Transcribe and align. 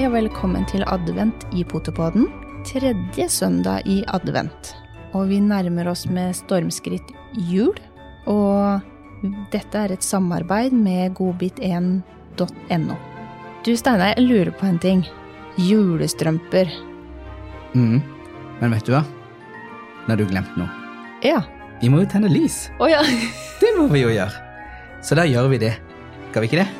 Hei 0.00 0.06
og 0.08 0.14
velkommen 0.14 0.62
til 0.64 0.80
advent 0.88 1.42
i 1.52 1.60
Potepodden. 1.68 2.30
Tredje 2.64 3.26
søndag 3.28 3.84
i 3.84 3.98
advent. 4.08 4.70
Og 5.12 5.26
vi 5.28 5.42
nærmer 5.44 5.90
oss 5.90 6.06
med 6.08 6.32
stormskritt 6.38 7.10
jul. 7.50 7.76
Og 8.24 8.80
dette 9.52 9.76
er 9.76 9.92
et 9.92 10.00
samarbeid 10.00 10.72
med 10.72 11.12
godbit1.no. 11.20 12.96
Du 13.60 13.72
Steinar, 13.76 14.14
jeg 14.14 14.24
lurer 14.24 14.54
på 14.56 14.70
en 14.70 14.80
ting. 14.80 15.04
Julestrømper. 15.60 16.72
Mm. 17.76 18.00
Men 18.64 18.72
vet 18.72 18.88
du 18.88 18.96
hva? 18.96 19.04
Nå 19.04 20.14
har 20.14 20.24
du 20.24 20.28
glemt 20.32 20.56
noe. 20.56 20.72
Ja. 21.28 21.44
Vi 21.84 21.92
må 21.92 22.06
jo 22.06 22.14
tenne 22.16 22.32
lys. 22.32 22.70
Å 22.80 22.88
ja. 22.88 23.04
Det 23.60 23.76
må 23.76 23.90
vi 23.92 24.06
jo 24.08 24.16
gjøre. 24.16 24.32
Så 25.04 25.12
da 25.20 25.28
gjør 25.28 25.52
vi 25.52 25.64
det. 25.68 25.76
Skal 26.30 26.40
vi 26.40 26.54
ikke 26.54 26.64
det? 26.64 26.70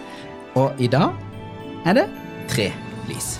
Og 0.56 0.80
i 0.80 0.88
dag 0.88 1.12
er 1.84 2.00
det 2.00 2.12
tre 2.48 2.72
lys. 3.10 3.34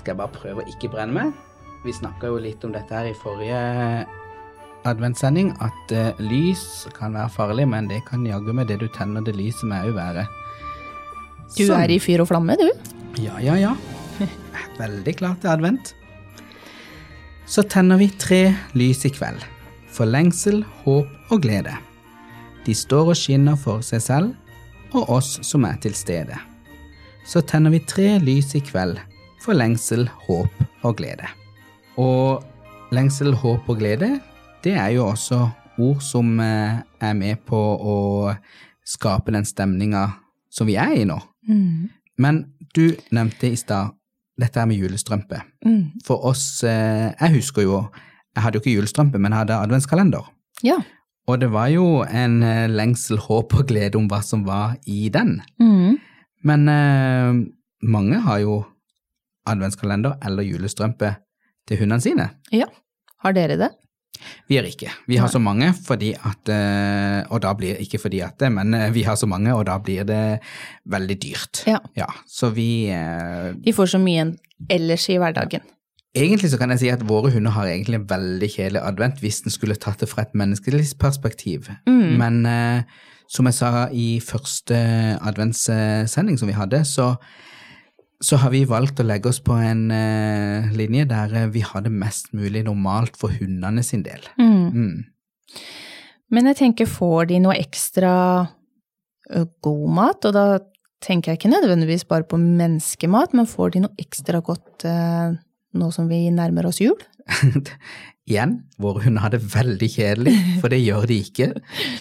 Skal 0.00 0.12
jeg 0.12 0.20
bare 0.20 0.34
prøve 0.34 0.64
å 0.64 0.68
ikke 0.70 0.90
brenne 0.92 1.14
meg? 1.14 1.32
Vi 1.86 1.94
snakka 1.94 2.30
jo 2.30 2.42
litt 2.42 2.62
om 2.66 2.74
dette 2.74 2.94
her 2.94 3.08
i 3.10 3.16
forrige 3.18 3.62
adventssending, 4.88 5.52
at 5.62 5.94
uh, 5.94 6.20
lys 6.22 6.62
kan 6.96 7.14
være 7.14 7.30
farlig, 7.30 7.66
men 7.70 7.88
det 7.90 8.02
kan 8.08 8.26
jaggu 8.26 8.52
med 8.56 8.70
det 8.70 8.80
du 8.82 8.88
tenner 8.94 9.24
det 9.24 9.36
lyset 9.38 9.68
med 9.70 9.88
òg 9.88 9.96
være. 9.98 10.26
Du 11.52 11.64
Sånn. 11.66 11.76
er 11.78 11.92
i 11.92 12.00
fyr 12.02 12.24
og 12.24 12.30
flamme, 12.32 12.56
du. 12.58 12.68
Ja, 13.22 13.38
ja, 13.44 13.58
ja. 13.60 13.74
Veldig 14.82 15.16
klar 15.18 15.36
til 15.40 15.52
advent. 15.52 15.94
Så 17.46 17.64
tenner 17.68 18.00
vi 18.00 18.08
tre 18.18 18.44
lys 18.78 19.04
i 19.06 19.12
kveld. 19.12 19.42
For 19.92 20.08
lengsel, 20.08 20.62
håp 20.84 21.34
og 21.34 21.42
glede. 21.44 21.74
De 22.64 22.74
står 22.74 23.12
og 23.12 23.18
skinner 23.18 23.58
for 23.60 23.82
seg 23.84 24.00
selv 24.02 24.96
og 24.96 25.10
oss 25.18 25.38
som 25.44 25.66
er 25.68 25.76
til 25.82 25.94
stede. 25.96 26.36
Så 27.24 27.40
tenner 27.46 27.70
vi 27.70 27.80
tre 27.86 28.16
lys 28.22 28.54
i 28.58 28.60
kveld 28.64 28.98
for 29.42 29.54
lengsel, 29.54 30.08
håp 30.26 30.86
og 30.86 30.96
glede. 30.98 31.28
Og 32.00 32.42
lengsel, 32.94 33.32
håp 33.34 33.68
og 33.70 33.78
glede, 33.78 34.16
det 34.64 34.74
er 34.78 34.92
jo 34.96 35.06
også 35.08 35.44
ord 35.82 36.02
som 36.04 36.34
eh, 36.42 36.82
er 37.00 37.14
med 37.18 37.42
på 37.48 37.58
å 37.58 37.96
skape 38.86 39.34
den 39.34 39.46
stemninga 39.46 40.08
som 40.52 40.68
vi 40.68 40.76
er 40.80 40.94
i 40.98 41.06
nå. 41.08 41.18
Men 42.20 42.44
du 42.76 42.92
nevnte 43.14 43.50
i 43.50 43.58
stad 43.58 43.94
dette 44.40 44.58
her 44.58 44.68
med 44.68 44.80
julestrømpe. 44.80 45.42
Mm. 45.66 46.02
For 46.06 46.24
oss, 46.28 46.62
eh, 46.66 47.12
jeg 47.12 47.36
husker 47.38 47.66
jo, 47.66 47.82
jeg 48.34 48.44
hadde 48.44 48.58
jo 48.58 48.64
ikke 48.64 48.76
julestrømpe, 48.76 49.20
men 49.20 49.32
jeg 49.32 49.44
hadde 49.44 49.60
adventskalender. 49.62 50.30
Ja. 50.66 50.80
Og 51.30 51.40
det 51.40 51.52
var 51.54 51.70
jo 51.70 52.02
en 52.02 52.42
eh, 52.42 52.70
lengsel, 52.70 53.20
håp 53.22 53.54
og 53.54 53.68
glede 53.70 54.00
om 54.00 54.08
hva 54.10 54.22
som 54.26 54.46
var 54.46 54.76
i 54.86 55.06
den. 55.12 55.38
Mm. 55.62 56.00
Men 56.48 56.68
eh, 56.68 57.42
mange 57.82 58.22
har 58.26 58.42
jo 58.42 58.62
adventskalender 59.48 60.18
eller 60.26 60.46
julestrømpe 60.46 61.16
til 61.68 61.82
hundene 61.82 62.02
sine. 62.04 62.30
ja. 62.52 62.70
Har 63.22 63.36
dere 63.36 63.54
det? 63.54 63.68
Vi 64.50 64.56
har 64.58 64.66
ikke. 64.66 64.90
Vi 65.06 65.16
har 65.16 65.30
så 65.30 65.38
mange 65.42 65.68
fordi 65.86 66.12
at 66.14 66.50
eh, 66.50 67.22
Og 67.30 67.42
da 67.42 67.52
blir 67.58 67.78
ikke 67.80 68.00
fordi 68.02 68.20
at 68.20 68.34
det, 68.42 68.50
men 68.52 68.74
eh, 68.74 68.90
vi 68.94 69.04
har 69.06 69.14
så 69.14 69.26
mange, 69.30 69.54
og 69.54 69.66
da 69.66 69.78
blir 69.78 70.04
det 70.04 70.40
veldig 70.90 71.16
dyrt. 71.22 71.62
Ja. 71.66 71.78
Ja, 71.96 72.08
så 72.26 72.50
vi 72.50 72.90
eh, 72.90 73.54
De 73.54 73.72
får 73.72 73.94
så 73.94 74.02
mye 74.02 74.32
ellers 74.70 75.08
i 75.08 75.18
hverdagen. 75.22 75.62
Egentlig 76.14 76.50
så 76.52 76.58
kan 76.60 76.74
jeg 76.74 76.82
si 76.82 76.90
at 76.92 77.06
våre 77.08 77.30
hunder 77.32 77.54
har 77.54 77.70
egentlig 77.70 78.02
en 78.02 78.08
veldig 78.10 78.50
kjedelig 78.52 78.82
advent 78.84 79.22
hvis 79.22 79.40
den 79.46 79.54
skulle 79.54 79.78
tatt 79.80 80.02
det 80.02 80.10
fra 80.10 80.26
et 80.26 80.34
menneskelig 80.36 80.90
perspektiv. 81.00 81.70
Mm. 81.88 82.18
Men 82.20 82.46
eh, 82.46 82.82
som 83.30 83.48
jeg 83.48 83.56
sa 83.56 83.86
i 83.92 84.16
første 84.24 84.76
adventssending 85.20 86.38
som 86.40 86.50
vi 86.50 86.56
hadde, 86.56 86.82
så, 86.88 87.12
så 88.22 88.40
har 88.42 88.52
vi 88.54 88.64
valgt 88.68 89.00
å 89.02 89.06
legge 89.06 89.30
oss 89.32 89.40
på 89.44 89.56
en 89.58 89.86
uh, 89.92 90.72
linje 90.76 91.06
der 91.10 91.36
eh, 91.42 91.50
vi 91.52 91.64
har 91.66 91.84
det 91.84 91.92
mest 91.94 92.32
mulig 92.36 92.64
normalt 92.66 93.18
for 93.20 93.34
hundene 93.34 93.84
sin 93.86 94.04
del. 94.06 94.24
Mm. 94.40 94.68
Mm. 94.72 95.62
Men 96.32 96.48
jeg 96.50 96.60
tenker, 96.62 96.88
får 96.88 97.30
de 97.32 97.40
noe 97.44 97.56
ekstra 97.60 98.12
god 99.62 99.88
mat? 99.92 100.28
Og 100.28 100.36
da 100.36 100.46
tenker 101.02 101.32
jeg 101.32 101.40
ikke 101.40 101.52
nødvendigvis 101.52 102.06
bare 102.08 102.26
på 102.28 102.38
menneskemat, 102.40 103.34
men 103.36 103.48
får 103.50 103.74
de 103.74 103.84
noe 103.84 104.00
ekstra 104.00 104.40
godt 104.44 104.86
uh, 104.88 105.34
nå 105.78 105.90
som 105.94 106.08
vi 106.10 106.24
nærmer 106.34 106.68
oss 106.68 106.80
jul? 106.82 106.98
Igjen, 108.30 108.52
våre 108.78 109.02
hunder 109.02 109.24
har 109.24 109.32
det 109.34 109.40
veldig 109.50 109.88
kjedelig, 109.90 110.32
for 110.62 110.70
det 110.70 110.78
gjør 110.84 111.08
de 111.10 111.16
ikke. 111.24 111.48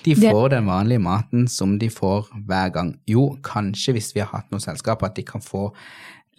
De 0.06 0.14
får 0.22 0.52
den 0.54 0.68
vanlige 0.70 1.02
maten 1.02 1.48
som 1.50 1.80
de 1.82 1.90
får 1.90 2.28
hver 2.46 2.70
gang. 2.76 2.92
Jo, 3.10 3.24
kanskje 3.42 3.96
hvis 3.98 4.12
vi 4.14 4.22
har 4.22 4.30
hatt 4.36 4.52
noe 4.54 4.62
selskap, 4.62 5.02
at 5.08 5.16
de 5.18 5.26
kan 5.26 5.42
få 5.42 5.72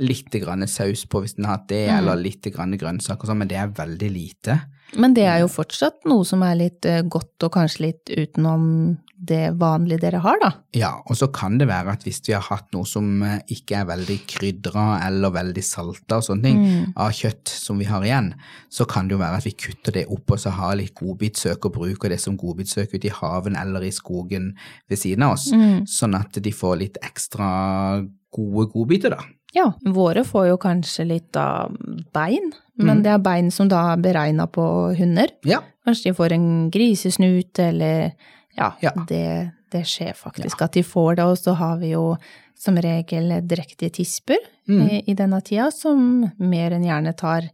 litt 0.03 0.31
grann 0.41 0.65
saus 0.71 1.03
på 1.11 1.21
hvis 1.23 1.35
den 1.37 1.45
har 1.49 1.59
hatt 1.59 1.67
det, 1.69 1.83
Mm. 1.91 1.97
eller 1.99 2.23
litt 2.23 2.47
grann 2.55 2.79
grønnsaker 2.79 3.27
og 3.27 3.33
sånn, 3.33 3.43
men 3.43 3.51
det 3.51 3.59
er 3.59 3.75
veldig 3.75 4.11
lite. 4.15 4.61
Men 4.97 5.15
det 5.15 5.27
er 5.27 5.41
jo 5.43 5.49
fortsatt 5.51 6.07
noe 6.07 6.25
som 6.25 6.43
er 6.47 6.55
litt 6.63 6.87
godt, 7.11 7.35
og 7.43 7.53
kanskje 7.59 7.87
litt 7.91 8.11
utenom 8.13 8.99
det 9.25 9.53
vanlige 9.61 10.01
dere 10.03 10.19
har, 10.25 10.39
da. 10.43 10.49
Ja, 10.75 10.89
og 11.07 11.15
så 11.17 11.29
kan 11.33 11.59
det 11.61 11.69
være 11.71 11.93
at 11.95 12.03
hvis 12.03 12.19
vi 12.27 12.33
har 12.35 12.43
hatt 12.43 12.73
noe 12.75 12.85
som 12.89 13.23
eh, 13.23 13.39
ikke 13.55 13.77
er 13.79 13.85
veldig 13.87 14.17
krydra 14.27 14.85
eller 15.07 15.31
veldig 15.31 15.63
salta 15.63 16.19
og 16.19 16.25
sånne 16.27 16.43
ting, 16.49 16.59
Mm. 16.63 16.93
av 16.97 17.13
kjøtt 17.15 17.49
som 17.49 17.79
vi 17.79 17.85
har 17.87 18.03
igjen, 18.03 18.33
så 18.71 18.85
kan 18.89 19.07
det 19.09 19.15
jo 19.15 19.21
være 19.23 19.37
at 19.39 19.45
vi 19.47 19.53
kutter 19.53 19.93
det 19.93 20.07
opp 20.11 20.31
og 20.35 20.39
så 20.43 20.51
har 20.51 20.75
litt 20.77 20.95
godbitsøk 20.99 21.65
og 21.69 21.73
bruker 21.77 22.09
det 22.11 22.19
som 22.21 22.37
godbitsøk 22.37 22.95
ute 22.95 23.07
i 23.07 23.15
haven 23.15 23.57
eller 23.57 23.83
i 23.87 23.91
skogen 23.95 24.57
ved 24.91 24.99
siden 24.99 25.23
av 25.23 25.33
oss, 25.39 25.53
Mm. 25.53 25.85
sånn 25.87 26.19
at 26.19 26.33
de 26.43 26.51
får 26.53 26.79
litt 26.79 26.99
ekstra 27.03 28.03
gode 28.35 28.71
godbiter, 28.73 29.11
da. 29.11 29.23
Ja, 29.55 29.67
våre 29.85 30.25
får 30.25 30.47
jo 30.49 30.57
kanskje 30.57 31.05
litt 31.07 31.37
av 31.37 31.75
bein, 32.15 32.53
men 32.79 33.03
det 33.05 33.11
er 33.13 33.19
bein 33.19 33.51
som 33.53 33.69
da 33.69 33.93
er 33.93 33.99
beregna 34.01 34.47
på 34.49 34.97
hunder. 34.97 35.29
Ja. 35.45 35.59
Kanskje 35.87 36.05
de 36.09 36.15
får 36.17 36.33
en 36.33 36.71
grisesnut, 36.73 37.59
eller 37.59 38.13
ja, 38.59 38.73
Ja. 38.83 38.91
Det, 39.09 39.53
det 39.71 39.85
skjer 39.87 40.15
faktisk 40.15 40.63
at 40.63 40.73
de 40.73 40.83
får 40.83 41.17
det. 41.17 41.25
Og 41.25 41.37
så 41.39 41.55
har 41.57 41.79
vi 41.79 41.91
jo 41.95 42.17
som 42.55 42.77
regel 42.77 43.41
drektige 43.49 43.91
tisper 43.93 44.37
Mm. 44.69 44.83
i, 44.91 45.03
i 45.11 45.15
denne 45.15 45.41
tida, 45.43 45.73
som 45.73 46.31
mer 46.39 46.71
enn 46.71 46.85
gjerne 46.85 47.17
tar 47.17 47.49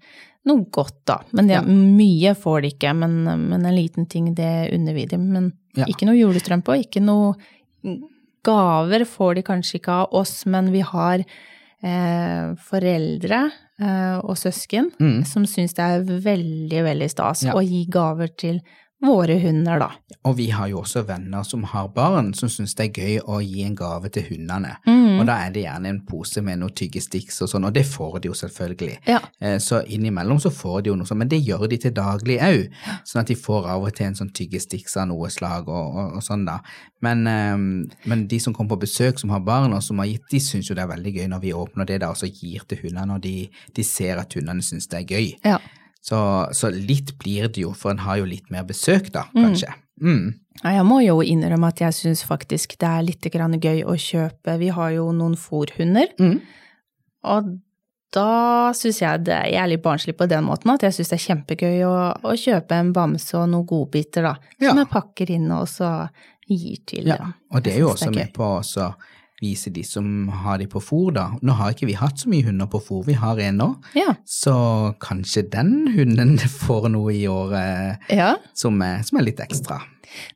noe 0.45 0.65
godt, 0.71 1.05
da. 1.07 1.21
Men 1.33 1.47
det, 1.49 1.55
Ja. 1.55 1.63
mye 1.63 2.35
får 2.37 2.63
de 2.63 2.69
ikke, 2.75 2.93
men, 2.95 3.25
men 3.25 3.65
en 3.65 3.75
liten 3.75 4.07
ting, 4.07 4.35
det 4.35 4.71
unner 4.75 4.93
vi 4.95 5.07
dem. 5.07 5.33
Men 5.33 5.53
Ja. 5.75 5.85
ikke 5.87 6.05
noe 6.05 6.17
julestrømpe, 6.19 6.69
og 6.69 6.85
ikke 6.85 7.01
noe 7.01 7.35
gaver 8.45 9.05
får 9.09 9.35
de 9.39 9.43
kanskje 9.47 9.79
ikke 9.81 9.95
av 10.03 10.13
oss, 10.21 10.45
men 10.47 10.71
vi 10.73 10.81
har 10.85 11.25
eh, 11.83 12.55
foreldre 12.69 13.41
eh, 13.81 14.19
og 14.19 14.35
søsken 14.37 14.91
Mm. 15.01 15.25
som 15.27 15.45
syns 15.47 15.75
det 15.75 15.85
er 15.85 16.03
veldig, 16.03 16.83
veldig 16.85 17.11
stas 17.11 17.45
Ja. 17.45 17.53
å 17.55 17.63
gi 17.63 17.87
gaver 17.87 18.29
til 18.37 18.61
våre 19.01 19.37
hunder, 19.39 19.79
da. 19.79 19.91
Og 20.27 20.35
vi 20.41 20.49
har 20.51 20.67
jo 20.73 20.81
også 20.81 21.05
venner 21.07 21.45
som 21.47 21.63
har 21.71 21.87
barn 21.95 22.33
som 22.35 22.51
syns 22.51 22.75
det 22.75 22.89
er 22.89 22.97
gøy 22.99 23.21
å 23.31 23.39
gi 23.45 23.63
en 23.63 23.77
gave 23.79 24.11
til 24.11 24.25
hundene. 24.27 24.73
Mm. 24.89 25.21
Og 25.21 25.27
da 25.29 25.37
er 25.45 25.53
det 25.55 25.63
gjerne 25.63 25.93
en 25.93 26.01
pose 26.09 26.43
med 26.43 26.59
noe 26.59 26.75
tyggestiks 26.75 27.39
og 27.47 27.53
sånn, 27.53 27.69
og 27.69 27.77
det 27.77 27.85
får 27.87 28.19
de 28.25 28.33
jo 28.33 28.35
selvfølgelig. 28.41 28.97
Ja. 29.07 29.21
Eh, 29.41 29.59
Så 29.63 29.85
innimellom 29.87 30.41
så 30.43 30.51
får 30.51 30.83
de 30.83 30.91
jo 30.91 30.97
noe 30.99 31.07
sånt, 31.07 31.23
men 31.23 31.31
det 31.31 31.39
gjør 31.47 31.69
de 31.71 31.79
til 31.79 31.95
daglig 31.95 32.41
òg. 32.43 32.67
Sånn 33.07 33.23
at 33.23 33.31
de 33.31 33.39
får 33.39 33.71
av 33.71 33.87
og 33.87 33.95
til 33.95 34.07
en 34.11 34.19
sånn 34.19 34.35
tyggestiks 34.35 34.97
av 34.99 35.09
noe 35.13 35.31
slag 35.31 35.69
og, 35.69 35.95
og, 35.95 36.13
og 36.19 36.23
sånn, 36.27 36.45
da. 36.49 36.59
Men, 37.01 37.27
eh, 37.31 37.57
men 38.11 38.27
de 38.29 38.41
som 38.43 38.53
kommer 38.55 38.75
på 38.75 38.83
besøk 38.89 39.23
som 39.23 39.31
har 39.31 39.47
barn 39.47 39.73
og 39.79 39.83
som 39.87 40.03
har 40.03 40.11
gitt, 40.11 40.27
de 40.31 40.43
syns 40.43 40.69
jo 40.71 40.75
det 40.75 40.83
er 40.83 40.95
veldig 40.97 41.15
gøy 41.15 41.29
når 41.31 41.41
vi 41.47 41.55
åpner 41.55 41.87
det 41.87 42.01
da 42.03 42.11
og 42.11 42.19
så 42.19 42.27
gir 42.27 42.67
til 42.67 42.83
hundene, 42.83 43.15
og 43.15 43.23
de, 43.23 43.49
de 43.75 43.85
ser 43.87 44.19
at 44.19 44.35
hundene 44.35 44.63
syns 44.67 44.91
det 44.91 45.05
er 45.05 45.13
gøy. 45.15 45.37
Ja. 45.47 45.61
Så, 46.09 46.19
så 46.57 46.71
litt 46.73 47.11
blir 47.21 47.51
det 47.53 47.61
jo, 47.67 47.75
for 47.77 47.93
en 47.93 47.99
har 48.07 48.17
jo 48.23 48.25
litt 48.31 48.47
mer 48.55 48.65
besøk 48.65 49.11
da, 49.13 49.27
kanskje. 49.35 49.75
Mm. 50.01 50.29
Ja, 50.63 50.71
Jeg 50.79 50.85
må 50.89 51.01
jo 51.05 51.19
innrømme 51.21 51.69
at 51.69 51.81
jeg 51.83 51.93
syns 51.97 52.23
faktisk 52.25 52.77
det 52.81 52.89
er 52.89 53.03
litt 53.05 53.27
grann 53.35 53.57
gøy 53.61 53.83
å 53.85 53.97
kjøpe 53.99 54.55
Vi 54.63 54.69
har 54.75 54.93
jo 54.95 55.09
noen 55.13 55.35
fòrhunder, 55.39 56.15
Mm. 56.19 56.39
og 57.29 57.51
da 58.15 58.73
syns 58.73 59.03
jeg 59.03 59.25
det 59.27 59.37
Jeg 59.53 59.61
er 59.61 59.69
litt 59.69 59.83
barnslig 59.85 60.15
på 60.17 60.27
den 60.31 60.47
måten 60.47 60.71
at 60.73 60.87
jeg 60.87 60.95
syns 60.97 61.11
det 61.13 61.19
er 61.19 61.27
kjempegøy 61.27 61.83
å, 61.85 61.95
å 62.25 62.33
kjøpe 62.41 62.79
en 62.79 62.93
bamse 62.97 63.37
og 63.37 63.51
noen 63.53 63.67
godbiter, 63.69 64.23
da. 64.31 64.35
Ja. 64.63 64.71
Som 64.71 64.81
jeg 64.81 64.89
pakker 64.95 65.31
inn 65.35 65.51
og 65.53 65.67
så 65.69 65.91
gir 66.49 66.79
til 66.89 67.11
Ja, 67.13 67.21
og 67.53 67.63
det 67.67 67.75
er 67.77 67.83
jo 67.85 67.91
også 67.93 68.09
med 68.15 68.33
på 68.33 68.49
å 68.63 68.63
vise 69.41 69.71
de 69.71 69.85
som 69.87 70.29
har 70.45 70.59
de 70.59 70.67
på 70.71 70.81
fôr, 70.83 71.13
da. 71.15 71.29
Nå 71.43 71.55
har 71.59 71.75
ikke 71.75 71.87
vi 71.91 71.99
hatt 71.99 72.19
så 72.19 72.31
mye 72.31 72.47
hunder 72.49 72.67
på 72.71 72.81
fôr, 72.83 73.05
vi 73.07 73.15
har 73.19 73.39
en 73.39 73.61
nå, 73.63 73.69
Ja. 73.99 74.15
så 74.27 74.95
kanskje 75.01 75.47
den 75.51 75.93
hunden 75.95 76.39
får 76.65 76.89
noe 76.91 77.15
i 77.15 77.27
året 77.31 78.11
ja. 78.11 78.35
som 78.55 78.83
som 79.05 79.19
er 79.19 79.25
litt 79.25 79.41
ekstra. 79.41 79.81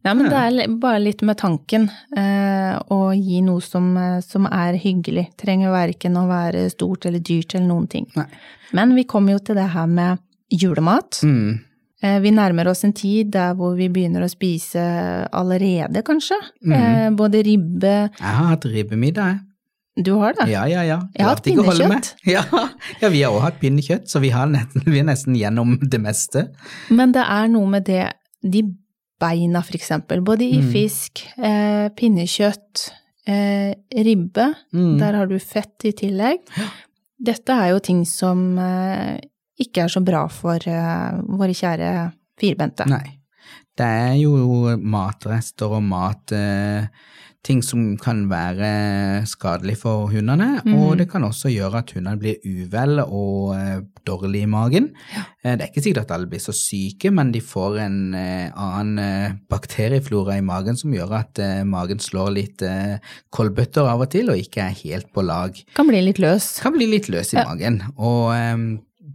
Nei, 0.04 0.14
men 0.14 0.28
det 0.28 0.38
er 0.38 0.72
bare 0.82 1.00
litt 1.02 1.22
med 1.26 1.38
tanken. 1.40 1.88
Eh, 2.16 2.75
å 2.93 3.00
gi 3.16 3.40
noe 3.44 3.62
som, 3.64 3.96
eh, 3.96 4.20
som 4.20 4.46
er 4.46 4.76
hyggelig. 4.81 5.31
Trenger 5.40 5.72
verken 5.72 6.19
å 6.20 6.26
være 6.28 6.66
stort 6.72 7.06
eller 7.08 7.22
dyrt 7.25 7.54
eller 7.56 7.70
noen 7.70 7.88
ting. 7.88 8.08
Nei. 8.19 8.26
Men 8.76 8.94
vi 8.96 9.04
kommer 9.08 9.37
jo 9.37 9.43
til 9.46 9.58
det 9.58 9.70
her 9.75 9.88
med 9.88 10.20
julemat. 10.52 11.22
Mm. 11.25 11.60
Eh, 12.02 12.19
vi 12.20 12.31
nærmer 12.34 12.66
oss 12.72 12.82
en 12.84 12.93
tid 12.93 13.31
der 13.37 13.54
hvor 13.54 13.76
vi 13.78 13.87
begynner 13.88 14.25
å 14.26 14.31
spise 14.31 14.82
allerede, 15.32 16.02
kanskje. 16.02 16.38
Mm. 16.66 16.72
Eh, 16.75 17.10
både 17.19 17.43
ribbe 17.46 17.93
Jeg 18.19 18.34
har 18.38 18.49
hatt 18.56 18.64
ribbemiddag, 18.66 19.32
jeg. 19.37 20.04
Du 20.04 20.14
har 20.16 20.32
det? 20.32 20.46
Ja, 20.49 20.64
ja, 20.66 20.81
ja. 20.88 21.00
Jeg 21.14 21.26
har 21.26 21.34
hatt 21.34 21.44
pinnekjøtt. 21.44 22.14
Ja, 22.34 22.43
ja, 23.02 23.08
vi 23.12 23.20
har 23.22 23.31
også 23.34 23.43
hatt 23.44 23.58
pinnekjøtt, 23.60 24.06
så 24.08 24.22
vi, 24.25 24.31
har 24.32 24.46
nesten, 24.49 24.87
vi 24.88 24.99
er 25.02 25.04
nesten 25.04 25.37
gjennom 25.37 25.75
det 25.82 26.00
meste. 26.00 26.46
Men 26.88 27.12
det 27.12 27.22
er 27.28 27.50
noe 27.52 27.69
med 27.69 27.84
det, 27.90 28.06
de 28.43 28.62
beina 29.20 29.60
for 29.62 29.76
eksempel, 29.76 30.22
både 30.25 30.49
i 30.49 30.62
Mm. 30.62 30.70
fisk, 30.72 31.20
eh, 31.37 31.90
pinnekjøtt, 31.94 32.87
eh, 33.28 33.75
ribbe, 33.94 34.54
Mm. 34.72 34.96
der 34.99 35.12
har 35.20 35.26
du 35.26 35.38
fett 35.38 35.84
i 35.84 35.93
tillegg. 35.93 36.40
Dette 37.22 37.50
er 37.52 37.69
jo 37.70 37.78
ting 37.78 38.04
som 38.08 38.58
eh, 38.58 39.20
ikke 39.60 39.84
er 39.84 39.88
så 39.93 40.00
bra 40.04 40.26
for 40.32 40.56
eh, 40.66 41.20
våre 41.28 41.52
kjære 41.56 42.12
firbente. 42.40 42.87
Nei. 42.88 43.19
Det 43.76 43.87
er 43.88 44.14
jo 44.20 44.76
matrester 44.78 45.72
og 45.78 45.82
mat 45.82 46.32
eh, 46.37 46.87
Ting 47.43 47.58
som 47.66 47.96
kan 47.99 48.28
være 48.31 49.25
skadelig 49.26 49.75
for 49.81 50.04
hundene, 50.12 50.60
Mm. 50.62 50.75
og 50.78 50.93
det 51.00 51.08
kan 51.10 51.25
også 51.26 51.50
gjøre 51.50 51.81
at 51.81 51.90
hundene 51.90 52.16
blir 52.20 52.37
uvel 52.46 53.00
og 53.02 53.56
eh, 53.56 53.81
dårlig 54.06 54.44
i 54.44 54.46
magen. 54.46 54.93
Ja. 55.10 55.25
det 55.56 55.64
er 55.64 55.72
ikke 55.72 55.82
sikkert 55.82 56.04
at 56.04 56.12
alle 56.14 56.28
blir 56.31 56.38
så 56.38 56.54
syke, 56.54 57.10
men 57.10 57.32
de 57.34 57.40
får 57.43 57.81
en 57.82 58.14
eh, 58.14 58.46
annen 58.54 58.99
eh, 59.02 59.34
bakterieflora 59.50 60.37
i 60.38 60.40
magen 60.46 60.78
som 60.78 60.94
gjør 60.94 61.16
at 61.19 61.43
eh, 61.43 61.64
magen 61.66 61.99
slår 61.99 62.31
litt 62.31 62.62
eh, 62.62 63.02
koldbøtter 63.34 63.90
av 63.90 64.06
og 64.06 64.12
til 64.14 64.31
og 64.31 64.38
ikke 64.38 64.62
er 64.69 64.78
helt 64.84 65.10
på 65.12 65.26
lag. 65.26 65.58
Kan 65.75 65.90
bli 65.90 65.99
litt 66.00 66.22
løs. 66.22 66.60
Kan 66.62 66.78
bli 66.78 66.87
litt 66.94 67.10
løs 67.10 67.34
i 67.34 67.40
Ja. 67.40 67.49
magen, 67.50 67.82
og 67.99 68.31
eh, 68.38 68.56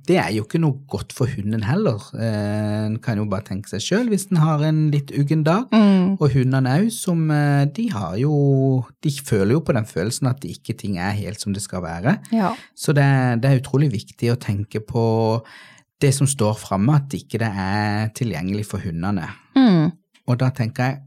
det 0.08 0.18
er 0.22 0.30
jo 0.36 0.46
ikke 0.46 0.60
noe 0.64 0.80
godt 0.88 1.12
for 1.16 1.28
hunden 1.28 1.66
heller. 1.68 2.00
Eh, 2.16 2.86
En 2.88 2.98
kan 3.04 3.20
jo 3.20 3.26
bare 3.28 3.44
tenke 3.50 3.68
seg 3.68 3.84
sjøl 3.84 4.12
hvis 4.12 4.30
en 4.32 4.40
har 4.40 4.64
en 4.64 4.86
litt 4.94 5.12
uggen 5.12 5.44
dag. 5.44 5.68
Mm. 5.76 6.16
Og 6.18 6.32
hundene 6.32 6.76
òg, 6.80 6.90
som 6.96 7.26
eh, 7.34 7.66
de 7.76 7.90
har 7.92 8.16
jo 8.22 8.34
De 9.04 9.12
føler 9.12 9.58
jo 9.58 9.64
på 9.68 9.76
den 9.76 9.88
følelsen 9.90 10.30
at 10.32 10.46
ikke 10.48 10.78
ting 10.80 10.98
er 10.98 11.16
helt 11.18 11.42
som 11.44 11.54
det 11.56 11.64
skal 11.66 11.84
være. 11.84 12.18
Ja. 12.32 12.54
Så 12.76 12.96
det, 12.96 13.08
det 13.44 13.52
er 13.52 13.60
utrolig 13.62 13.92
viktig 13.94 14.32
å 14.32 14.40
tenke 14.40 14.80
på 14.80 15.04
det 16.02 16.14
som 16.14 16.30
står 16.30 16.56
framme, 16.62 16.96
at 17.00 17.14
ikke 17.18 17.40
det 17.42 17.50
er 17.50 18.10
tilgjengelig 18.16 18.68
for 18.70 18.84
hundene. 18.84 19.28
Mm. 19.58 19.92
Og 20.28 20.40
da 20.40 20.52
tenker 20.54 20.92
jeg 20.92 21.00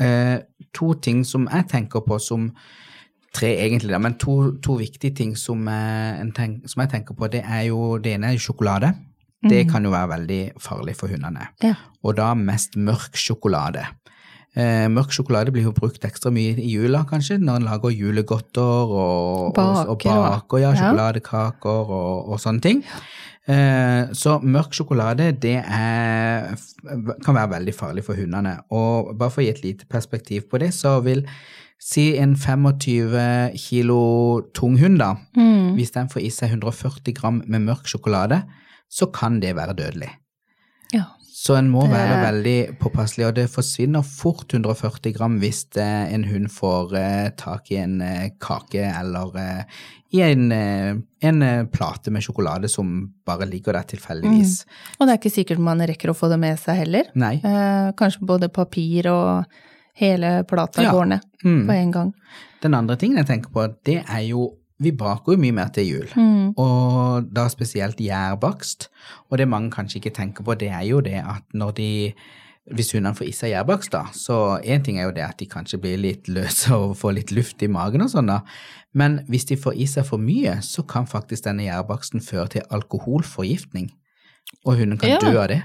eh, 0.00 0.36
to 0.74 0.94
ting 1.04 1.24
som 1.26 1.46
jeg 1.50 1.68
tenker 1.70 2.04
på 2.06 2.18
som 2.22 2.48
Tre 3.36 3.50
egentlig, 3.60 3.90
da, 3.92 3.98
men 4.00 4.14
to, 4.20 4.54
to 4.64 4.78
viktige 4.80 5.14
ting 5.14 5.34
som, 5.36 5.66
eh, 5.68 6.20
en 6.20 6.32
tenk, 6.32 6.62
som 6.68 6.80
jeg 6.82 6.90
tenker 6.94 7.14
på, 7.18 7.28
det 7.30 7.42
er 7.44 7.66
jo 7.68 7.98
Det 7.98 8.14
ene 8.16 8.30
er 8.30 8.38
jo 8.38 8.52
sjokolade. 8.52 8.94
Det 9.48 9.68
kan 9.70 9.84
jo 9.84 9.90
være 9.92 10.08
veldig 10.16 10.42
farlig 10.58 10.96
for 10.98 11.06
hundene. 11.06 11.44
Ja. 11.62 11.74
Og 12.02 12.16
da 12.18 12.32
mest 12.34 12.74
mørk 12.74 13.14
sjokolade. 13.14 13.84
Eh, 14.56 14.88
mørk 14.90 15.12
sjokolade 15.14 15.52
blir 15.54 15.62
jo 15.68 15.72
brukt 15.76 16.02
ekstra 16.02 16.32
mye 16.34 16.56
i 16.58 16.72
jula, 16.72 17.04
kanskje, 17.06 17.36
når 17.38 17.60
en 17.60 17.68
lager 17.68 17.94
julegodter 17.94 18.90
og, 18.90 19.54
Baker 19.54 19.92
og- 19.92 20.02
baker, 20.02 20.58
ja. 20.58 20.72
sjokoladekaker 20.74 21.92
og, 22.00 22.32
og 22.32 22.38
sånne 22.42 22.60
ting. 22.64 22.82
Eh, 23.46 24.10
så 24.12 24.40
mørk 24.42 24.74
sjokolade, 24.74 25.30
det 25.40 25.62
er, 25.64 26.56
kan 27.24 27.34
være 27.38 27.52
veldig 27.54 27.74
farlig 27.74 28.04
for 28.04 28.18
hundene. 28.18 28.58
Og 28.74 29.14
bare 29.16 29.30
for 29.30 29.40
å 29.40 29.46
gi 29.46 29.50
et 29.54 29.62
lite 29.62 29.86
perspektiv 29.88 30.48
på 30.50 30.58
det, 30.58 30.72
så 30.74 30.98
vil 31.04 31.22
si 31.78 32.16
en 32.18 32.34
25 32.36 33.52
kilo 33.56 34.40
tung 34.54 34.78
hund, 34.78 34.98
da, 34.98 35.14
Mm. 35.36 35.74
hvis 35.76 35.92
den 35.94 36.08
får 36.08 36.22
i 36.22 36.30
seg 36.30 36.50
140 36.50 37.12
gram 37.14 37.42
med 37.46 37.60
mørk 37.62 37.86
sjokolade, 37.86 38.42
så 38.90 39.06
kan 39.12 39.40
det 39.40 39.54
være 39.56 39.74
dødelig. 39.76 40.10
ja. 40.92 41.04
Så 41.38 41.54
en 41.56 41.70
må 41.70 41.82
Det- 41.82 41.92
være 41.92 42.32
veldig 42.32 42.78
påpasselig, 42.80 43.26
og 43.28 43.34
det 43.36 43.48
forsvinner 43.48 44.02
fort 44.04 44.48
140 44.52 45.12
gram 45.14 45.38
hvis 45.38 45.66
eh, 45.76 46.12
en 46.12 46.24
hund 46.24 46.48
får 46.50 46.94
eh, 46.96 47.30
tak 47.36 47.70
i 47.70 47.76
en 47.76 48.00
eh, 48.02 48.30
kake 48.40 48.74
eller 48.82 49.64
i 50.12 50.20
en, 50.20 50.50
en 50.50 51.68
plate 51.68 52.10
med 52.10 52.22
sjokolade 52.22 52.68
som 52.68 53.12
bare 53.24 53.46
ligger 53.46 53.72
der 53.72 53.84
tilfeldigvis. 53.84 54.64
Og 55.00 55.06
det 55.06 55.14
er 55.14 55.18
ikke 55.28 55.44
sikkert 55.46 55.58
man 55.60 55.78
rekker 55.78 56.10
å 56.10 56.16
få 56.16 56.28
det 56.28 56.40
med 56.40 56.58
seg 56.58 56.74
heller. 56.76 57.04
Nei. 57.14 57.36
Eh, 57.36 57.92
kanskje 57.92 58.26
både 58.26 58.48
papir 58.52 59.06
og 59.06 59.44
hele 59.98 60.44
plata 60.48 60.82
Ja. 60.82 60.92
går 60.94 61.04
ned 61.14 61.20
Mm. 61.44 61.66
på 61.66 61.72
en 61.74 61.92
gang. 61.92 62.14
Den 62.62 62.74
andre 62.74 62.96
tingen 62.96 63.16
jeg 63.18 63.26
tenker 63.26 63.50
på, 63.54 63.66
det 63.84 64.02
er 64.08 64.24
jo 64.28 64.54
Vi 64.80 64.92
baker 64.92 65.32
jo 65.32 65.38
mye 65.42 65.52
mer 65.52 65.68
til 65.74 65.86
jul. 65.88 66.06
Mm. 66.16 66.54
og 66.56 67.32
da 67.34 67.48
spesielt 67.48 67.96
gjærbakst. 67.98 68.88
Og 69.30 69.38
det 69.38 69.48
mange 69.48 69.70
kanskje 69.72 69.96
ikke 69.98 70.14
tenker 70.14 70.44
på, 70.44 70.54
det 70.54 70.68
er 70.70 70.84
jo 70.86 71.00
det 71.00 71.14
at 71.18 71.42
når 71.52 71.72
de 71.74 72.12
hvis 72.74 72.92
hundene 72.92 73.14
får 73.16 73.24
i 73.26 73.32
seg 73.32 73.50
gjærbakst, 73.54 73.90
da, 73.90 74.02
så 74.12 74.60
én 74.62 74.82
ting 74.84 74.98
er 75.00 75.04
jo 75.04 75.10
det 75.10 75.24
at 75.24 75.38
de 75.38 75.46
kanskje 75.46 75.78
blir 75.80 75.96
litt 75.96 76.28
løse 76.28 76.70
og 76.70 76.96
får 76.96 77.14
litt 77.14 77.32
luft 77.32 77.62
i 77.62 77.66
magen 77.66 78.02
og 78.02 78.10
sånn, 78.10 78.26
da. 78.26 78.40
Men 78.94 79.24
hvis 79.28 79.46
de 79.46 79.56
får 79.56 79.72
i 79.74 79.86
seg 79.86 80.04
for 80.04 80.18
mye, 80.18 80.58
så 80.62 80.86
kan 80.86 81.06
faktisk 81.06 81.44
denne 81.44 81.64
gjærbaksten 81.64 82.20
føre 82.20 82.48
til 82.48 82.62
alkoholforgiftning. 82.70 83.90
Og 84.66 84.76
hunden 84.76 84.98
kan 84.98 85.10
Ja. 85.10 85.18
dø 85.18 85.38
av 85.40 85.48
det. 85.48 85.62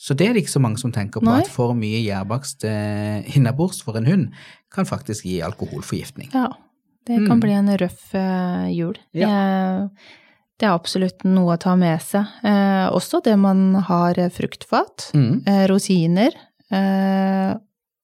Så 0.00 0.14
det 0.16 0.28
er 0.30 0.32
det 0.34 0.42
ikke 0.46 0.54
så 0.56 0.62
mange 0.64 0.80
som 0.80 0.92
tenker 0.94 1.20
på, 1.20 1.26
Nei. 1.28 1.42
at 1.44 1.50
for 1.52 1.74
mye 1.76 1.98
gjærbakst 2.00 2.64
eh, 2.64 3.36
innabords 3.36 3.82
for 3.84 3.98
en 4.00 4.06
hund 4.08 4.30
kan 4.72 4.86
faktisk 4.88 5.26
gi 5.28 5.40
alkoholforgiftning. 5.44 6.30
Ja, 6.32 6.46
det 7.06 7.18
kan 7.26 7.36
Mm. 7.36 7.40
bli 7.42 7.52
en 7.52 7.68
røff 7.82 8.14
eh, 8.16 8.70
jul. 8.72 8.96
Ja. 9.12 9.28
Eh, 9.28 9.88
det 10.58 10.66
er 10.68 10.72
absolutt 10.76 11.24
noe 11.24 11.56
å 11.56 11.60
ta 11.60 11.74
med 11.76 12.00
seg. 12.00 12.24
Eh, 12.44 12.88
også 12.96 13.20
det 13.24 13.36
man 13.38 13.74
har 13.74 14.18
eh, 14.18 14.30
fruktfat, 14.32 15.10
Mm. 15.12 15.42
eh, 15.46 15.66
rosiner 15.68 16.32
eh, 16.72 17.54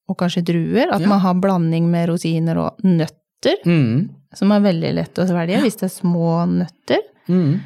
og 0.07 0.17
kanskje 0.17 0.43
druer. 0.45 0.91
At 0.93 1.01
Ja. 1.01 1.07
man 1.07 1.19
har 1.19 1.33
blanding 1.33 1.89
med 1.89 2.09
rosiner 2.09 2.57
og 2.57 2.77
nøtter, 2.83 3.57
Mm. 3.65 4.09
som 4.35 4.51
er 4.51 4.59
veldig 4.61 4.93
lett 4.93 5.15
å 5.17 5.25
svelge 5.27 5.61
hvis 5.63 5.77
det 5.79 5.89
er 5.89 5.95
små 6.01 6.45
nøtter. 6.45 6.99
Mm. 7.27 7.59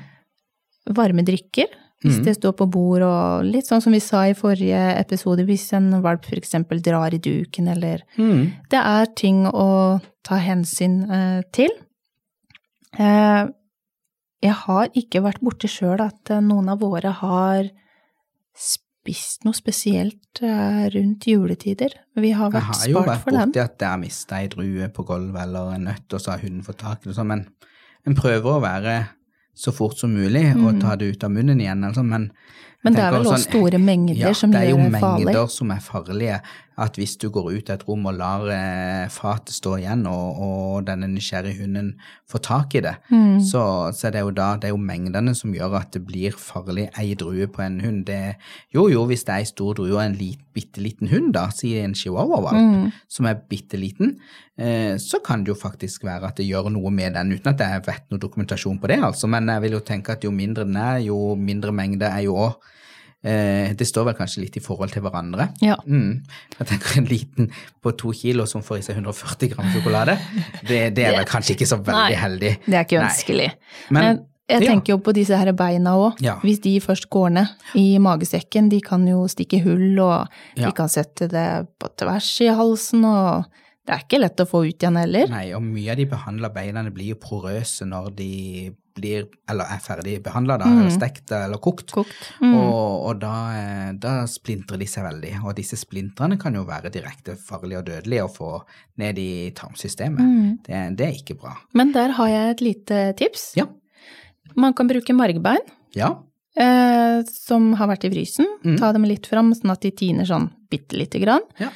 Varme 0.96 1.24
drikker, 1.26 1.68
hvis 2.02 2.18
Mm. 2.18 2.24
det 2.26 2.36
står 2.40 2.54
på 2.58 2.66
bord, 2.72 3.02
og 3.06 3.46
litt 3.46 3.68
sånn 3.68 3.82
som 3.82 3.94
vi 3.94 4.00
sa 4.00 4.24
i 4.26 4.34
forrige 4.34 4.98
episode, 5.00 5.46
hvis 5.46 5.72
en 5.78 6.02
valp 6.02 6.26
eksempel 6.34 6.82
drar 6.82 7.14
i 7.14 7.20
duken, 7.20 7.68
eller 7.70 8.02
Mm. 8.18 8.52
Det 8.70 8.80
er 8.80 9.06
ting 9.16 9.46
å 9.46 10.02
ta 10.24 10.36
hensyn 10.38 11.04
eh, 11.12 11.42
til. 11.54 11.70
Eh, 13.00 13.48
jeg 14.42 14.54
har 14.66 14.88
ikke 14.98 15.22
vært 15.22 15.42
borti 15.42 15.68
sjøl 15.70 16.02
at 16.02 16.32
eh, 16.32 16.42
noen 16.42 16.70
av 16.70 16.80
våre 16.80 17.12
har 17.12 17.70
spist 18.58 19.46
noe 19.48 19.54
spesielt 19.58 20.42
eh, 20.44 20.90
rundt 20.94 21.26
juletider. 21.30 21.94
Vi 22.18 22.32
har 22.38 22.52
vært 22.54 22.76
spart 22.76 22.84
for 22.84 22.86
den. 22.86 22.92
Jeg 22.92 22.96
har 22.96 23.06
jo 23.06 23.08
vært 23.08 23.26
borti 23.54 23.64
at 23.64 23.80
jeg 23.86 23.90
har 23.90 24.02
mista 24.02 24.36
ei 24.42 24.48
drue 24.52 24.90
på 24.94 25.06
gulvet 25.08 25.42
eller 25.46 25.74
en 25.78 25.88
nøtt, 25.90 26.14
og 26.14 26.22
så 26.22 26.32
har 26.36 26.44
hunden 26.44 26.64
fått 26.66 26.82
tak 26.84 27.06
i 27.06 27.10
det 27.10 27.16
sånn, 27.18 27.28
men 27.32 27.46
en 28.06 28.16
prøver 28.18 28.58
å 28.58 28.62
være 28.62 28.96
så 29.54 29.74
fort 29.76 29.98
som 30.00 30.14
mulig 30.16 30.46
og 30.56 30.80
ta 30.82 30.96
det 30.96 31.14
ut 31.14 31.24
av 31.28 31.34
munnen 31.34 31.62
igjen, 31.62 31.84
altså, 31.84 32.04
men 32.08 32.30
Men 32.84 32.94
det 32.98 33.04
er 33.06 33.12
vel 33.14 33.28
også 33.28 33.38
sånn, 33.38 33.48
store 33.52 33.78
mengder 33.92 34.16
ja, 34.18 34.34
som 34.34 34.52
det 34.52 34.64
er 34.66 34.72
jo 34.72 34.78
gjør 34.82 35.00
farlig. 35.00 35.26
mengder 35.30 35.48
som 35.54 35.72
er 35.72 35.80
farlige. 35.86 36.42
At 36.82 36.96
hvis 36.98 37.12
du 37.20 37.28
går 37.30 37.52
ut 37.60 37.68
av 37.70 37.76
et 37.76 37.84
rom 37.86 38.06
og 38.10 38.16
lar 38.18 38.48
eh, 38.50 39.10
fatet 39.14 39.54
stå 39.54 39.76
igjen, 39.78 40.06
og, 40.10 40.40
og 40.42 40.86
denne 40.88 41.06
nysgjerrige 41.12 41.60
hunden 41.62 41.92
får 42.32 42.42
tak 42.48 42.76
i 42.80 42.82
det, 42.82 42.96
Mm. 43.12 43.38
så, 43.44 43.62
så 43.94 44.08
er 44.08 44.16
det 44.16 44.22
jo 44.24 44.32
da 44.34 44.48
det 44.58 44.70
er 44.70 44.74
jo 44.74 44.80
mengdene 44.82 45.34
som 45.38 45.54
gjør 45.54 45.76
at 45.82 45.92
det 45.94 46.02
blir 46.08 46.34
farlig 46.34 46.88
ei 46.98 47.12
drue 47.20 47.46
på 47.54 47.62
en 47.62 47.78
hund. 47.84 48.06
Det, 48.08 48.18
jo, 48.74 48.88
jo, 48.90 49.04
hvis 49.06 49.28
det 49.28 49.36
er 49.36 49.44
ei 49.44 49.50
stor 49.52 49.76
drue 49.78 49.94
og 49.94 50.02
en 50.02 50.16
lit, 50.18 50.40
bitte 50.56 50.82
liten 50.82 51.12
hund, 51.12 51.30
da, 51.38 51.46
sier 51.54 51.84
en 51.86 51.94
chihuahua-valp, 51.94 52.58
Mm. 52.58 52.90
som 53.12 53.28
er 53.30 53.38
bitte 53.52 53.78
liten, 53.78 54.16
eh, 54.58 54.96
så 54.98 55.22
kan 55.24 55.44
det 55.44 55.54
jo 55.54 55.60
faktisk 55.60 56.04
være 56.08 56.32
at 56.32 56.40
det 56.42 56.48
gjør 56.50 56.72
noe 56.74 56.90
med 56.90 57.14
den, 57.20 57.36
uten 57.38 57.54
at 57.54 57.60
jeg 57.62 57.86
vet 57.86 58.10
noe 58.10 58.20
dokumentasjon 58.26 58.80
på 58.82 58.90
det, 58.90 59.00
altså. 59.06 59.30
Men 59.30 59.46
jeg 59.54 59.62
vil 59.68 59.78
jo 59.78 59.86
tenke 59.86 60.16
at 60.18 60.24
jo 60.26 60.32
mindre 60.34 60.66
den 60.66 60.78
er, 60.82 60.98
jo 61.06 61.36
mindre 61.38 61.72
mengde 61.76 62.10
er 62.10 62.26
jo 62.26 62.40
òg 62.48 62.71
eh, 63.24 63.74
Det 63.78 63.88
står 63.88 64.06
vel 64.10 64.18
kanskje 64.18 64.42
litt 64.46 64.58
i 64.58 64.64
forhold 64.64 64.92
til 64.94 65.04
hverandre. 65.06 65.50
Ja. 65.62 65.78
Mm. 65.86 66.24
Jeg 66.60 66.68
tenker 66.68 66.98
en 67.02 67.06
liten 67.10 67.52
på 67.82 67.94
to 67.98 68.12
kilo 68.18 68.46
som 68.50 68.64
får 68.66 68.80
i 68.80 68.82
seg 68.90 68.98
140 69.02 69.54
gram 69.54 69.72
sjokolade, 69.74 70.18
det, 70.68 70.82
det 70.98 71.06
er 71.08 71.18
vel 71.20 71.30
kanskje 71.30 71.56
ikke 71.56 71.70
så 71.70 71.80
veldig 71.82 72.02
Nei, 72.12 72.20
heldig. 72.20 72.52
Det 72.66 72.78
er 72.78 72.86
ikke 72.88 73.02
ønskelig. 73.06 73.50
Men, 73.90 74.02
Men 74.04 74.22
jeg 74.52 74.68
tenker 74.68 74.94
jo 74.96 75.00
på 75.06 75.14
disse 75.16 75.38
her 75.38 75.52
beina 75.56 75.94
òg. 75.96 76.20
Ja. 76.24 76.36
Hvis 76.44 76.60
de 76.66 76.76
først 76.84 77.08
går 77.14 77.30
ned 77.38 77.78
i 77.80 77.86
magesekken, 78.04 78.70
de 78.74 78.82
kan 78.84 79.06
jo 79.08 79.24
stikke 79.32 79.62
hull, 79.64 80.00
og 80.04 80.28
Ja. 80.58 80.68
de 80.68 80.72
kan 80.76 80.90
sette 80.92 81.30
det 81.32 81.48
på 81.80 81.88
tvers 81.98 82.30
i 82.44 82.50
halsen, 82.52 83.06
og 83.08 83.46
det 83.88 83.96
er 83.96 84.04
ikke 84.04 84.20
lett 84.22 84.44
å 84.44 84.46
få 84.50 84.66
ut 84.68 84.76
igjen 84.78 85.00
heller. 85.00 85.28
Nei, 85.32 85.54
og 85.58 85.64
mye 85.64 85.92
av 85.94 85.98
de 85.98 86.06
behandla 86.06 86.52
beina 86.54 86.84
blir 86.92 87.14
jo 87.16 87.22
porøse 87.22 87.88
når 87.88 88.12
de 88.16 88.32
blir, 88.96 89.28
eller 89.50 89.66
er 89.72 89.80
ferdig 89.84 90.18
behandla, 90.24 90.58
Mm. 90.62 90.90
stekt 90.92 91.32
eller 91.32 91.58
kokt. 91.58 91.92
Kokt. 91.92 92.32
Mm. 92.42 92.54
Og, 92.56 93.06
og 93.10 93.20
da, 93.20 93.34
eh, 93.58 93.92
da 93.94 94.26
splintrer 94.28 94.78
de 94.80 94.86
seg 94.86 95.04
veldig, 95.06 95.44
og 95.46 95.56
disse 95.56 95.76
splintrene 95.80 96.38
kan 96.40 96.54
jo 96.54 96.64
være 96.68 96.92
direkte 96.92 97.36
farlige 97.38 97.78
og 97.80 97.86
dødelige 97.86 98.24
å 98.26 98.32
få 98.34 98.62
ned 98.98 99.18
i 99.18 99.52
tarmsystemet. 99.56 100.20
Mm. 100.20 100.58
Det, 100.66 100.82
det 100.98 101.08
er 101.08 101.14
ikke 101.22 101.38
bra. 101.40 101.56
Men 101.74 101.92
der 101.94 102.12
har 102.18 102.28
jeg 102.28 102.50
et 102.52 102.62
lite 102.62 103.16
tips. 103.18 103.54
Ja. 103.56 103.66
Man 104.56 104.74
kan 104.74 104.88
bruke 104.90 105.14
margbein, 105.16 105.64
Ja. 105.96 106.16
eh, 106.58 107.24
som 107.32 107.74
har 107.80 107.88
vært 107.88 108.04
i 108.06 108.10
frysen. 108.12 108.46
Mm. 108.66 108.78
Ta 108.80 108.92
dem 108.92 109.04
litt 109.08 109.26
fram, 109.28 109.54
sånn 109.56 109.72
at 109.72 109.82
de 109.82 109.92
tiner 109.92 110.26
sånn 110.26 110.50
bitte 110.70 110.98
lite 111.00 111.20
grann. 111.24 111.42
Ja. 111.60 111.70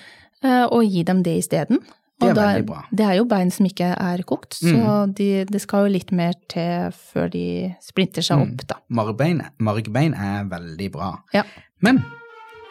Eh, 0.43 0.65
og 0.67 0.83
gi 0.83 1.03
dem 1.03 1.23
det 1.23 1.37
isteden. 1.43 1.79
Det 2.21 2.29
er 2.29 2.35
veldig 2.35 2.65
bra. 2.65 2.81
Det 2.95 3.05
er 3.05 3.13
jo 3.17 3.25
bein 3.25 3.51
som 3.51 3.65
ikke 3.65 3.89
er 3.99 4.21
kokt, 4.23 4.53
så 4.55 4.71
Mm. 4.75 5.13
de, 5.15 5.45
det 5.45 5.61
skal 5.61 5.85
jo 5.87 5.91
litt 5.93 6.11
mer 6.11 6.33
til 6.47 6.91
før 6.91 7.29
de 7.31 7.75
splinter 7.81 8.21
seg 8.23 8.37
Mm. 8.39 8.53
opp, 8.53 8.67
da. 8.67 8.75
Margbein, 8.89 9.41
margbein 9.59 10.13
er 10.13 10.45
veldig 10.45 10.91
bra. 10.91 11.19
Ja. 11.33 11.43
Men 11.81 12.03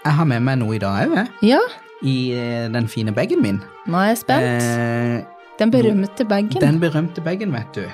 jeg 0.05 0.13
har 0.15 0.25
med 0.25 0.41
meg 0.43 0.59
noe 0.59 0.75
i 0.75 0.79
dag 0.79 1.09
òg, 1.09 1.29
Ja, 1.43 1.61
i 2.03 2.33
eh, 2.33 2.69
den 2.69 2.89
fine 2.89 3.13
bagen 3.13 3.43
min. 3.43 3.61
nå 3.87 3.95
er 3.99 4.09
jeg 4.15 4.19
spent. 4.19 4.43
Eh, 4.43 5.25
Den 5.59 5.71
berømte 5.71 6.25
bagen. 6.29 6.61
den 6.61 6.81
berømte 6.81 7.21
bagen, 7.23 7.53
vet 7.53 7.73
du. 7.75 7.85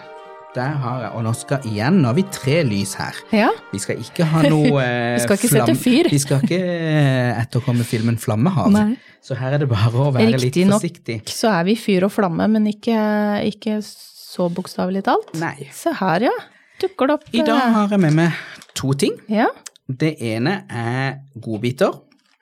Der 0.50 0.72
har 0.82 1.02
jeg, 1.04 1.10
og 1.14 1.22
nå 1.22 1.30
skal 1.38 1.66
igjen, 1.68 2.00
nå 2.02 2.08
har 2.10 2.16
vi 2.16 2.24
tre 2.34 2.56
lys 2.66 2.96
her. 2.98 3.14
Ja, 3.30 3.50
Vi 3.70 3.78
skal 3.78 4.00
ikke 4.02 4.26
ha 4.26 4.40
noe 4.50 4.80
eh, 4.82 5.14
Vi 5.14 5.22
skal 5.22 5.38
ikke 5.38 5.50
sette 5.52 5.76
fyr. 5.78 6.08
Vi 6.10 6.18
skal 6.18 6.42
ikke 6.42 6.58
eh, 6.58 7.38
etterkomme 7.38 7.86
filmen 7.86 8.18
Flammehav. 8.18 8.72
Nei. 8.74 8.96
Så 9.22 9.36
her 9.38 9.54
er 9.54 9.62
det 9.62 9.68
bare 9.70 9.92
å 9.94 10.08
være 10.16 10.32
litt 10.32 10.48
Riktig 10.48 10.64
nok. 10.66 10.80
forsiktig. 10.80 11.20
så 11.30 11.52
er 11.54 11.68
vi 11.68 11.76
fyr 11.78 12.08
og 12.08 12.10
flamme, 12.14 12.48
men 12.50 12.66
ikke, 12.72 12.98
ikke 13.46 13.78
så 13.84 14.48
bokstavelig 14.50 15.04
talt. 15.06 15.30
Nei. 15.38 15.68
Se 15.76 15.94
her, 16.00 16.26
ja. 16.30 16.34
Dukker 16.82 17.10
det 17.12 17.18
opp 17.20 17.30
I 17.30 17.44
dag 17.46 17.54
eh, 17.60 17.72
har 17.76 17.94
jeg 17.94 18.02
med 18.08 18.18
meg 18.18 18.42
to 18.80 18.90
ting. 18.98 19.14
Ja. 19.30 19.46
Det 19.86 20.16
ene 20.32 20.64
er 20.66 21.20
godbiter, 21.42 21.94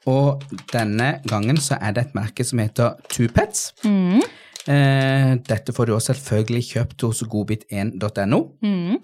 og 0.09 0.49
denne 0.73 1.19
gangen 1.29 1.61
så 1.61 1.77
er 1.77 1.93
det 1.97 2.09
et 2.09 2.17
merke 2.17 2.45
som 2.47 2.65
heter 2.65 2.97
Two 3.13 3.29
Pets. 3.37 3.75
Mm. 3.85 4.23
Eh, 4.69 5.33
dette 5.49 5.73
får 5.73 5.89
du 5.89 5.95
også 5.95 6.13
selvfølgelig 6.13 6.65
kjøpt 6.73 7.07
hos 7.09 7.23
godbit1.no. 7.33 8.41
Mm. 8.63 8.99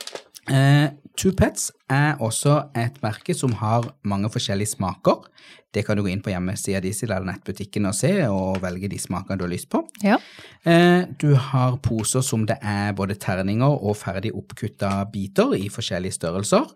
Eh, 0.53 0.89
Two 1.17 1.33
Pets 1.39 1.71
er 1.91 2.17
også 2.23 2.71
et 2.79 2.97
merke 3.03 3.35
som 3.37 3.53
har 3.61 3.91
mange 4.09 4.31
forskjellige 4.33 4.75
smaker. 4.77 5.27
Det 5.75 5.83
kan 5.85 5.99
du 5.99 6.05
gå 6.05 6.13
inn 6.13 6.23
på 6.23 6.31
hjemmesida 6.31 6.81
di 6.81 6.93
eller 7.03 7.27
nettbutikken 7.27 7.89
og 7.91 7.97
se, 7.99 8.13
og 8.31 8.61
velge 8.63 8.89
de 8.89 8.99
smakene 8.99 9.39
du 9.41 9.45
har 9.45 9.53
lyst 9.53 9.69
på. 9.73 9.83
Ja. 10.05 10.19
Eh, 10.65 11.03
du 11.19 11.35
har 11.35 11.79
poser 11.83 12.23
som 12.23 12.47
det 12.47 12.61
er 12.63 12.95
både 12.95 13.19
terninger 13.19 13.83
og 13.83 13.97
ferdig 13.99 14.33
oppkutta 14.35 15.01
biter 15.13 15.57
i 15.59 15.69
forskjellige 15.69 16.21
størrelser. 16.21 16.71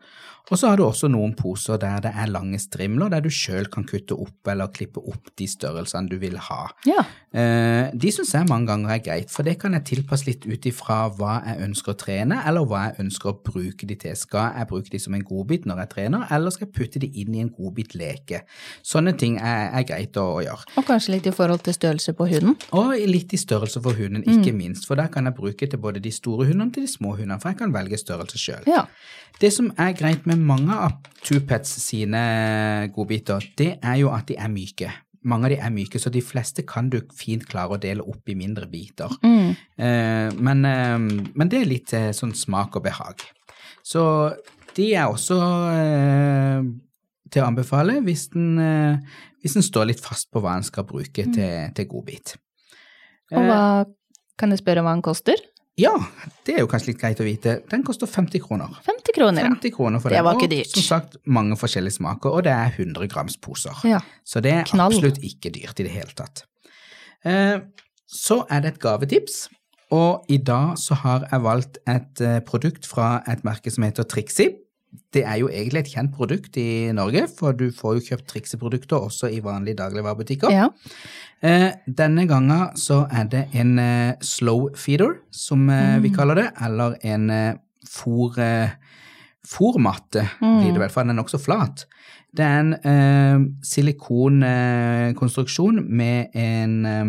Og 0.48 0.56
så 0.56 0.70
har 0.70 0.78
du 0.80 0.84
også 0.86 1.10
noen 1.12 1.34
poser 1.36 1.76
der 1.80 2.00
det 2.04 2.12
er 2.16 2.30
lange 2.32 2.58
strimler, 2.60 3.10
der 3.12 3.20
du 3.24 3.28
sjøl 3.32 3.68
kan 3.72 3.84
kutte 3.88 4.16
opp 4.16 4.48
eller 4.48 4.70
klippe 4.72 5.00
opp 5.00 5.28
de 5.38 5.48
størrelsene 5.48 6.08
du 6.08 6.16
vil 6.20 6.38
ha. 6.48 6.68
ja. 6.88 7.04
Eh, 7.28 7.90
de 7.92 8.08
syns 8.08 8.30
jeg 8.32 8.48
mange 8.48 8.70
ganger 8.70 8.94
er 8.94 9.02
greit, 9.04 9.28
for 9.28 9.44
det 9.44 9.58
kan 9.60 9.74
jeg 9.76 9.84
tilpasse 9.90 10.24
litt 10.24 10.46
ut 10.48 10.64
ifra 10.70 11.02
hva 11.12 11.34
jeg 11.44 11.60
ønsker 11.66 11.92
å 11.92 11.98
trene, 12.00 12.38
eller 12.48 12.64
hva 12.64 12.86
jeg 12.86 13.04
ønsker 13.04 13.34
å 13.34 13.36
bruke 13.44 13.88
de 13.88 13.98
til. 14.00 14.16
Skal 14.16 14.56
jeg 14.56 14.70
bruke 14.70 14.88
de 14.94 14.97
som 15.02 15.14
en 15.16 15.24
godbit 15.26 15.66
når 15.68 15.82
jeg 15.84 15.92
trener, 15.94 16.26
eller 16.34 16.54
skal 16.54 16.68
jeg 16.68 16.74
putte 16.76 17.02
de 17.02 17.10
inn 17.22 17.36
i 17.36 17.42
en 17.44 17.52
godbitleke? 17.54 18.42
Sånne 18.86 19.14
ting 19.18 19.38
er, 19.38 19.70
er 19.78 19.86
greit 19.88 20.18
å, 20.20 20.26
å 20.38 20.44
gjøre. 20.44 20.68
Og 20.80 20.88
kanskje 20.88 21.16
litt 21.16 21.30
i 21.30 21.34
forhold 21.34 21.64
til 21.66 21.76
størrelse 21.76 22.14
på 22.18 22.28
hunden? 22.32 22.58
Og 22.78 22.94
litt 23.08 23.34
i 23.34 23.40
størrelse 23.40 23.82
for 23.84 23.98
hunden, 23.98 24.26
ikke 24.26 24.54
minst, 24.56 24.88
for 24.88 25.00
der 25.00 25.10
kan 25.12 25.28
jeg 25.28 25.38
bruke 25.38 25.68
til 25.70 25.82
både 25.82 26.02
de 26.04 26.12
store 26.14 26.48
hundene 26.48 26.74
til 26.74 26.86
de 26.86 26.92
små 26.92 27.14
hundene, 27.16 27.40
for 27.42 27.52
jeg 27.52 27.62
kan 27.62 27.74
velge 27.74 28.00
størrelse 28.00 28.40
sjøl. 28.40 28.68
Ja. 28.70 28.86
Det 29.38 29.52
som 29.54 29.70
er 29.78 29.94
greit 29.98 30.26
med 30.26 30.40
mange 30.42 30.74
av 30.74 30.96
Two-Pets 31.22 31.76
sine 31.82 32.22
godbiter, 32.94 33.44
det 33.58 33.76
er 33.78 34.00
jo 34.00 34.10
at 34.14 34.26
de 34.30 34.38
er 34.38 34.50
myke. 34.50 34.90
Mange 35.28 35.48
av 35.48 35.52
de 35.52 35.58
er 35.62 35.72
myke, 35.74 36.00
så 36.00 36.10
de 36.14 36.22
fleste 36.22 36.64
kan 36.66 36.88
du 36.90 37.00
fint 37.14 37.44
klare 37.46 37.76
å 37.76 37.80
dele 37.82 38.06
opp 38.06 38.30
i 38.30 38.36
mindre 38.38 38.68
biter. 38.70 39.12
Mm. 39.22 39.50
Eh, 39.78 40.38
men, 40.38 40.64
eh, 40.64 40.98
men 40.98 41.50
det 41.50 41.62
er 41.62 41.70
litt 41.70 41.94
eh, 41.94 42.10
sånn 42.16 42.34
smak 42.38 42.78
og 42.78 42.86
behag. 42.86 43.26
Så 43.82 44.02
de 44.78 44.88
er 44.94 45.11
også 45.11 45.37
eh, 45.75 46.62
til 47.32 47.42
å 47.44 47.49
anbefale 47.50 47.99
hvis 48.06 48.28
den, 48.32 48.52
eh, 48.62 49.20
hvis 49.42 49.58
en 49.58 49.66
står 49.66 49.90
litt 49.92 50.02
fast 50.04 50.30
på 50.32 50.40
hva 50.44 50.56
en 50.58 50.66
skal 50.66 50.87
bruke 50.88 51.26
til, 51.35 51.70
til 51.76 51.88
godbit. 51.90 52.37
Og 53.35 53.44
hva 53.44 53.61
kan 54.38 54.54
jeg 54.54 54.62
spørre 54.62 54.85
hva 54.87 54.94
den 54.97 55.02
koster? 55.04 55.40
Ja, 55.78 55.92
det 56.47 56.56
er 56.56 56.64
jo 56.64 56.68
kanskje 56.70 56.90
litt 56.90 56.99
greit 56.99 57.20
å 57.23 57.26
vite. 57.26 57.52
Den 57.70 57.85
koster 57.87 58.08
50 58.11 58.40
kroner. 58.42 58.73
50 58.87 59.14
kroner, 59.14 59.44
ja. 59.44 59.50
50 59.52 59.75
kroner 59.76 60.02
for 60.02 60.11
Det 60.11 60.18
den. 60.18 60.25
var 60.26 60.35
ikke 60.38 60.49
og 60.49 60.54
dyrt. 60.56 60.73
som 60.75 60.82
sagt, 60.87 61.18
mange 61.30 61.54
forskjellige 61.61 61.94
smaker, 62.00 62.35
og 62.35 62.42
det 62.49 62.54
er 62.54 62.73
100 62.73 63.06
grams 63.12 63.37
poser. 63.38 63.76
Ja. 63.87 64.00
Så 64.26 64.42
det 64.42 64.56
er 64.56 64.64
Knall. 64.73 64.90
absolutt 64.90 65.20
ikke 65.23 65.52
dyrt 65.54 65.78
i 65.78 65.87
det 65.87 65.92
hele 65.94 66.16
tatt. 66.18 66.42
Eh, 67.26 67.61
så 68.11 68.40
er 68.50 68.64
det 68.64 68.73
et 68.75 68.80
gavetips, 68.82 69.37
og 69.94 70.26
i 70.35 70.40
dag 70.42 70.75
så 70.82 70.99
har 71.04 71.28
jeg 71.30 71.44
valgt 71.47 71.78
et 71.87 72.25
eh, 72.26 72.40
produkt 72.49 72.87
fra 72.90 73.20
et 73.30 73.47
merke 73.47 73.70
som 73.70 73.87
heter 73.87 74.02
Trixie. 74.11 74.56
Det 75.12 75.25
er 75.25 75.37
jo 75.40 75.49
egentlig 75.49 75.80
et 75.85 75.95
kjent 75.95 76.12
produkt 76.16 76.57
i 76.61 76.92
Norge, 76.97 77.26
for 77.38 77.52
du 77.57 77.71
får 77.75 77.95
jo 77.99 78.07
kjøpt 78.11 78.28
Trixie-produkter 78.33 78.97
også 79.09 79.26
i 79.33 79.45
vanlige 79.45 79.76
dagligvarebutikker. 79.83 80.49
ja. 80.52 80.66
Eh, 81.38 81.71
denne 81.87 82.26
gangen 82.26 82.75
så 82.75 83.07
er 83.14 83.28
det 83.30 83.45
en 83.54 83.78
eh, 83.78 84.18
slow 84.21 84.75
feeder, 84.75 85.23
som 85.30 85.71
mm. 85.71 86.02
vi 86.02 86.11
kaller 86.11 86.35
det, 86.35 86.50
eller 86.66 86.97
en 87.07 87.30
eh, 87.30 87.54
fôr, 87.87 88.35
eh, 88.42 88.68
fôrmatte, 89.47 90.26
blir 90.40 90.73
det 90.73 90.80
vel, 90.83 90.90
for 90.90 91.02
den 91.02 91.11
er 91.14 91.18
nokså 91.21 91.38
flat. 91.38 91.87
Det 92.37 92.45
er 92.45 92.59
en 92.61 92.75
eh, 92.75 93.40
silikonkonstruksjon 93.64 95.85
med 95.87 96.26
en 96.35 96.87
eh, 96.87 97.04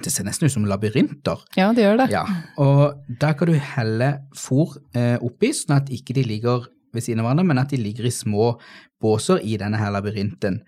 Det 0.00 0.08
ser 0.08 0.24
nesten 0.24 0.48
ut 0.48 0.54
som 0.54 0.64
labyrinter. 0.64 1.42
Ja, 1.58 1.68
det 1.76 1.84
gjør 1.84 1.98
det. 2.00 2.06
Ja, 2.14 2.22
og 2.56 3.02
da 3.20 3.34
kan 3.36 3.50
du 3.50 3.58
helle 3.60 4.12
fôr 4.32 4.78
eh, 4.96 5.18
oppi, 5.20 5.52
sånn 5.52 5.76
at 5.76 5.92
ikke 5.92 6.16
de 6.16 6.24
ligger 6.24 6.70
ved 6.92 7.04
siden 7.04 7.22
av 7.22 7.28
hverandre, 7.28 7.48
men 7.48 7.62
at 7.62 7.72
de 7.72 7.80
ligger 7.80 8.08
i 8.08 8.14
små 8.14 8.54
båser 9.02 9.42
i 9.42 9.56
denne 9.58 9.80
her 9.80 9.90
labyrinten. 9.92 10.60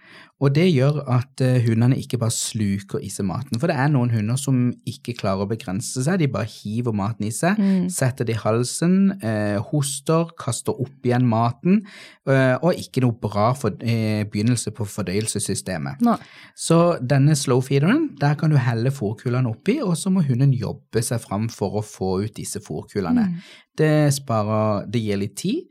Og 0.43 0.50
det 0.57 0.66
gjør 0.66 0.99
at 1.14 1.40
eh, 1.45 1.62
hundene 1.62 1.97
ikke 2.00 2.19
bare 2.21 2.35
sluker 2.35 3.02
i 3.04 3.09
seg 3.12 3.28
maten, 3.28 3.61
for 3.61 3.71
det 3.71 3.76
er 3.78 3.93
noen 3.93 4.11
hunder 4.12 4.37
som 4.40 4.59
ikke 4.90 5.14
klarer 5.21 5.47
å 5.47 5.50
begrense 5.50 6.02
seg, 6.04 6.19
de 6.21 6.28
bare 6.33 6.50
hiver 6.50 6.97
maten 6.97 7.28
i 7.28 7.31
seg, 7.33 7.61
setter 7.95 8.26
det 8.26 8.35
i 8.35 8.40
halsen, 8.43 8.97
eh, 9.23 9.61
hoster, 9.71 10.35
kaster 10.40 10.75
opp 10.75 11.07
igjen 11.07 11.28
maten, 11.31 11.85
eh, 12.26 12.57
og 12.59 12.83
ikke 12.83 13.04
noe 13.07 13.14
bra 13.23 13.52
for, 13.57 13.78
eh, 13.81 14.26
begynnelse 14.26 14.75
på 14.75 14.88
fordøyelsessystemet. 14.90 16.02
No. 16.04 16.19
Så 16.59 16.99
denne 17.00 17.38
slowfeederen, 17.38 18.19
der 18.19 18.35
kan 18.35 18.50
du 18.50 18.59
helle 18.59 18.90
fòrkulene 18.90 19.54
oppi, 19.54 19.78
og 19.81 19.95
så 20.00 20.11
må 20.11 20.26
hunden 20.26 20.52
jobbe 20.52 21.00
seg 21.00 21.23
fram 21.23 21.49
for 21.49 21.78
å 21.78 21.87
få 21.87 22.25
ut 22.26 22.35
disse 22.35 22.61
fôrkulene. 22.61 23.31
Det 23.78 24.12
sparer, 24.14 24.90
det 24.90 25.02
gir 25.02 25.23
litt 25.23 25.38
tid. 25.38 25.62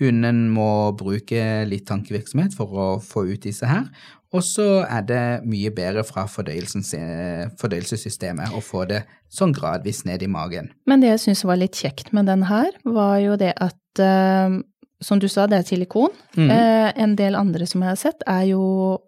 Hunden 0.00 0.46
må 0.50 0.92
bruke 0.96 1.66
litt 1.68 1.84
tankevirksomhet 1.86 2.54
for 2.56 2.66
å 2.72 2.86
få 3.04 3.26
ut 3.32 3.42
disse 3.44 3.66
her. 3.68 3.84
Og 4.32 4.42
så 4.46 4.84
er 4.86 5.02
det 5.02 5.22
mye 5.44 5.70
bedre 5.74 6.04
fra 6.06 6.22
fordøyelsessystemet 6.30 8.52
å 8.54 8.60
få 8.62 8.84
det 8.90 9.02
sånn 9.32 9.52
gradvis 9.56 10.04
ned 10.06 10.22
i 10.22 10.28
magen. 10.30 10.70
Men 10.86 11.00
det 11.02 11.08
jeg 11.14 11.20
syns 11.26 11.44
var 11.48 11.56
litt 11.60 11.76
kjekt 11.78 12.12
med 12.16 12.24
den 12.30 12.42
her, 12.50 12.70
var 12.84 13.18
jo 13.22 13.36
det 13.40 13.52
at 13.60 13.76
eh, 14.02 14.50
Som 15.02 15.16
du 15.18 15.28
sa, 15.32 15.46
det 15.48 15.56
er 15.56 15.62
silikon. 15.64 16.10
Mhm. 16.36 16.50
Eh, 16.52 16.92
en 17.00 17.14
del 17.16 17.32
andre 17.34 17.64
som 17.66 17.80
jeg 17.80 17.88
har 17.88 17.96
sett, 17.96 18.20
er 18.28 18.42
jo 18.50 18.98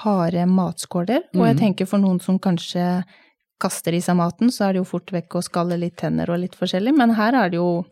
harde 0.00 0.46
matskåler. 0.48 1.20
Og 1.34 1.44
jeg 1.44 1.56
Mhm. 1.56 1.60
tenker 1.60 1.86
for 1.86 1.98
noen 1.98 2.18
som 2.22 2.38
kanskje 2.38 3.04
kaster 3.62 3.94
i 3.96 4.00
seg 4.04 4.18
maten, 4.18 4.50
så 4.52 4.66
er 4.68 4.74
det 4.76 4.82
jo 4.82 4.88
fort 4.88 5.12
vekk 5.14 5.38
å 5.38 5.44
skalle 5.46 5.78
litt 5.80 5.96
tenner 6.02 6.30
og 6.34 6.42
litt 6.42 6.56
forskjellig, 6.58 6.94
men 6.98 7.14
her 7.18 7.36
er 7.44 7.52
det 7.52 7.60
jo 7.60 7.84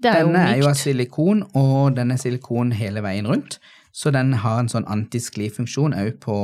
Det 0.00 0.10
er 0.12 0.22
Denne 0.26 0.42
er 0.52 0.58
jo 0.60 0.66
jo 0.66 0.70
av 0.70 0.76
silikon, 0.78 1.42
og 1.56 1.94
den 1.96 2.12
er 2.12 2.20
silikon 2.20 2.72
hele 2.76 3.00
veien 3.04 3.26
rundt. 3.28 3.58
Så 3.96 4.10
den 4.12 4.34
har 4.42 4.58
en 4.60 4.68
sånn 4.68 4.84
antisklifunksjon 4.92 5.94
òg 5.96 6.18
på, 6.20 6.34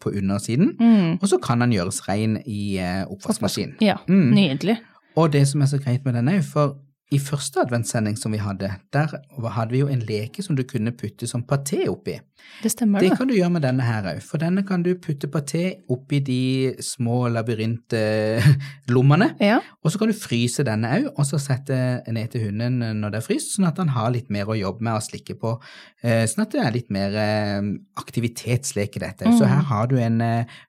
på 0.00 0.12
undersiden. 0.16 0.70
Mm. 0.80 1.18
Og 1.20 1.28
så 1.28 1.36
kan 1.44 1.60
den 1.60 1.74
gjøres 1.76 1.98
ren 2.08 2.38
i 2.48 2.78
oppvaskmaskinen. 3.04 3.76
Ja, 3.84 3.98
Mm. 4.08 4.30
nydelig. 4.32 4.78
Og 5.16 5.30
det 5.32 5.44
som 5.46 5.60
er 5.62 5.66
så 5.66 5.78
greit 5.78 6.04
med 6.06 6.14
den 6.16 6.28
òg, 6.32 6.40
for 6.42 6.76
i 7.12 7.18
første 7.20 7.60
adventssending 7.60 8.16
som 8.18 8.32
vi 8.32 8.38
hadde, 8.40 8.70
der 8.92 9.12
hadde 9.54 9.70
vi 9.74 9.82
jo 9.82 9.88
en 9.92 10.00
leke 10.08 10.42
som 10.42 10.56
du 10.56 10.62
kunne 10.66 10.90
putte 10.96 11.28
som 11.28 11.42
paté 11.46 11.84
oppi. 11.88 12.16
Det 12.62 12.70
stemmer, 12.72 13.00
Det 13.00 13.12
kan 13.16 13.28
du 13.28 13.34
gjøre 13.36 13.50
med 13.52 13.62
denne 13.62 13.84
her 13.84 14.02
òg, 14.14 14.22
for 14.24 14.38
denne 14.40 14.64
kan 14.66 14.82
du 14.82 14.94
putte 14.96 15.28
paté 15.28 15.84
oppi 15.92 16.18
de 16.24 16.74
små 16.82 17.28
labyrintlommene. 17.32 19.28
Ja. 19.40 19.60
Og 19.84 19.92
så 19.92 20.00
kan 20.00 20.10
du 20.10 20.16
fryse 20.16 20.64
denne 20.66 20.90
òg, 20.96 21.10
og 21.14 21.28
så 21.28 21.38
sette 21.40 21.78
ned 22.12 22.32
til 22.32 22.48
hunden 22.48 22.80
når 23.00 23.14
det 23.14 23.20
er 23.20 23.26
fryst, 23.28 23.54
sånn 23.54 23.68
at 23.68 23.78
han 23.80 23.92
har 23.94 24.10
litt 24.14 24.30
mer 24.32 24.50
å 24.50 24.58
jobbe 24.58 24.84
med 24.84 24.98
å 24.98 25.04
slikke 25.04 25.36
på. 25.40 25.54
eh, 26.02 26.24
Sånn 26.30 26.46
at 26.46 26.52
det 26.56 26.64
er 26.64 26.72
litt 26.74 26.90
mer 26.94 27.14
eh, 27.20 27.60
aktivitetsleke 28.00 29.00
dette. 29.02 29.24
Så 29.38 29.44
her 29.48 29.62
har 29.70 29.86
du 29.92 29.96
en 30.00 30.20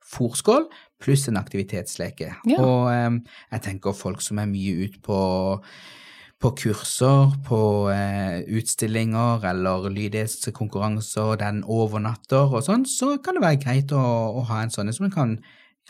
fòrskål 0.05 0.67
pluss 1.01 1.27
en 1.27 1.37
aktivitetsleke. 1.41 2.31
Ja. 2.47 2.59
Og 2.61 2.89
eh, 2.93 3.19
jeg 3.51 3.61
tenker 3.71 3.93
folk 3.97 4.21
som 4.21 4.39
er 4.39 4.49
mye 4.51 4.85
ute 4.87 5.01
på 5.03 5.19
på 6.41 6.51
kurser, 6.59 7.31
på 7.47 7.59
eh, 7.93 8.41
utstillinger 8.59 9.45
eller 9.49 9.87
lydighetskonkurranser, 9.89 11.37
den 11.41 11.61
overnatter 11.63 12.51
og 12.53 12.63
sånn, 12.65 12.83
så 12.89 13.15
kan 13.23 13.37
det 13.37 13.45
være 13.45 13.61
greit 13.63 13.93
å, 13.95 14.01
å 14.39 14.43
ha 14.49 14.61
en 14.65 14.73
sånn 14.73 14.91
som 14.93 15.07
en 15.07 15.13
kan 15.15 15.37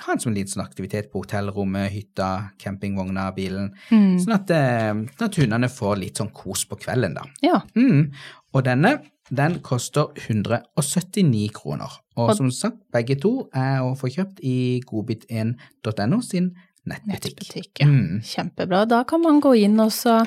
ha 0.03 0.11
en 0.11 0.19
sånn 0.19 0.35
liten 0.35 0.51
sånn 0.57 0.65
aktivitet 0.65 1.07
på 1.11 1.21
hotellrommet, 1.23 1.87
hytta, 1.93 2.29
campingvogna, 2.59 3.29
bilen. 3.35 3.69
Mm. 3.87 4.17
Sånn 4.19 4.35
at, 4.35 4.51
eh, 4.51 4.91
at 5.23 5.37
hundene 5.39 5.69
får 5.71 5.95
litt 6.01 6.19
sånn 6.19 6.33
kos 6.35 6.65
på 6.67 6.75
kvelden, 6.81 7.15
da. 7.15 7.23
Ja. 7.45 7.61
Mm. 7.79 8.09
Og 8.51 8.65
denne, 8.67 8.97
den 9.31 9.61
koster 9.63 10.11
179 10.19 11.47
kroner. 11.55 11.95
Og, 12.17 12.29
Og- 12.29 12.35
som 12.37 12.51
sagt, 12.51 12.81
begge 12.91 13.15
to 13.23 13.47
er 13.55 13.79
å 13.87 13.95
få 13.95 14.11
kjøpt 14.11 14.43
i 14.43 14.81
godbit1.no 14.83 16.21
sin 16.21 16.51
nettbutikk. 16.85 17.39
Nettbutikk, 17.41 17.81
ja. 17.81 17.87
Mm. 17.89 18.21
Kjempebra. 18.23 18.85
Da 18.89 19.03
kan 19.09 19.21
man 19.23 19.41
gå 19.41 19.55
inn 19.65 19.79
og 19.83 19.91
så 19.95 20.19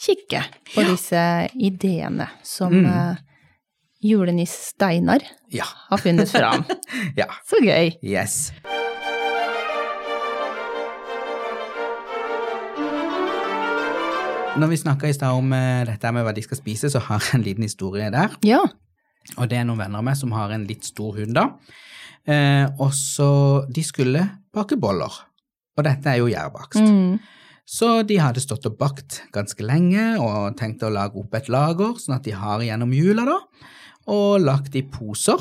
kikke 0.00 0.42
på 0.74 0.84
disse 0.88 1.22
ideene 1.54 2.28
som 2.42 2.72
Mm. 2.74 3.16
julenisse 4.04 4.74
Steinar 4.74 5.22
Ja. 5.50 5.64
har 5.88 5.98
funnet 5.98 6.28
fram. 6.30 6.64
ja. 7.16 7.26
Så 7.48 7.56
gøy. 7.64 7.92
Yes. 8.02 8.52
Når 14.54 14.70
vi 14.70 14.76
snakka 14.78 15.08
i 15.10 15.14
stad 15.16 15.34
om 15.34 15.50
eh, 15.52 15.82
dette 15.88 16.10
med 16.14 16.22
hva 16.26 16.32
de 16.36 16.42
skal 16.44 16.58
spise, 16.60 16.86
så 16.92 17.00
har 17.02 17.18
jeg 17.24 17.40
en 17.40 17.42
liten 17.46 17.64
historie 17.66 18.06
der. 18.14 18.36
Ja. 18.46 18.60
Og 19.34 19.48
det 19.50 19.58
er 19.58 19.64
noen 19.66 19.80
venner 19.80 19.98
av 19.98 20.04
meg 20.06 20.18
som 20.20 20.30
har 20.36 20.52
en 20.54 20.66
litt 20.68 20.86
stor 20.86 21.16
hund, 21.18 21.34
da. 21.34 21.48
Eh, 22.30 22.68
og 22.80 22.92
så 22.96 23.26
De 23.74 23.82
skulle 23.84 24.22
bake 24.54 24.78
boller. 24.80 25.10
Og 25.74 25.86
dette 25.86 26.10
er 26.10 26.20
jo 26.20 26.28
gjærbakst. 26.30 26.84
Mm. 26.84 27.18
Så 27.64 28.02
de 28.04 28.18
hadde 28.20 28.42
stått 28.44 28.66
og 28.68 28.76
bakt 28.78 29.22
ganske 29.32 29.64
lenge 29.64 30.14
og 30.20 30.56
tenkt 30.60 30.84
å 30.84 30.92
lage 30.92 31.18
opp 31.20 31.34
et 31.38 31.48
lager, 31.52 31.96
sånn 32.00 32.18
at 32.18 32.26
de 32.26 32.34
har 32.36 32.62
gjennom 32.62 32.92
jula, 32.92 33.24
da. 33.28 33.38
Og 34.12 34.42
lagt 34.44 34.76
i 34.76 34.84
poser. 34.84 35.40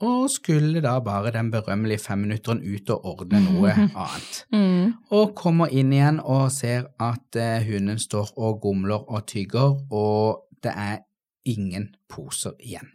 Og 0.00 0.30
skulle 0.32 0.80
da 0.80 0.94
bare 1.04 1.30
den 1.34 1.50
berømmelige 1.52 2.00
femminutteren 2.06 2.62
ut 2.64 2.90
og 2.94 3.06
ordne 3.12 3.42
noe 3.44 3.74
annet. 4.02 4.38
Mm. 4.52 4.94
Og 5.12 5.34
kommer 5.36 5.72
inn 5.72 5.92
igjen 5.92 6.22
og 6.24 6.48
ser 6.54 6.88
at 6.98 7.36
eh, 7.36 7.60
hunden 7.68 8.00
står 8.00 8.32
og 8.40 8.62
gomler 8.64 9.04
og 9.04 9.26
tygger, 9.28 9.76
og 9.92 10.46
det 10.64 10.72
er 10.72 11.02
ingen 11.48 11.90
poser 12.08 12.56
igjen. 12.58 12.88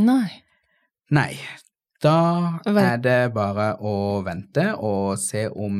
Nei. 0.00 0.40
Nei, 1.12 1.34
da 2.00 2.60
er 2.64 3.00
det 3.02 3.18
bare 3.34 3.74
å 3.84 4.20
vente 4.24 4.70
og 4.76 5.18
se 5.20 5.46
om 5.50 5.76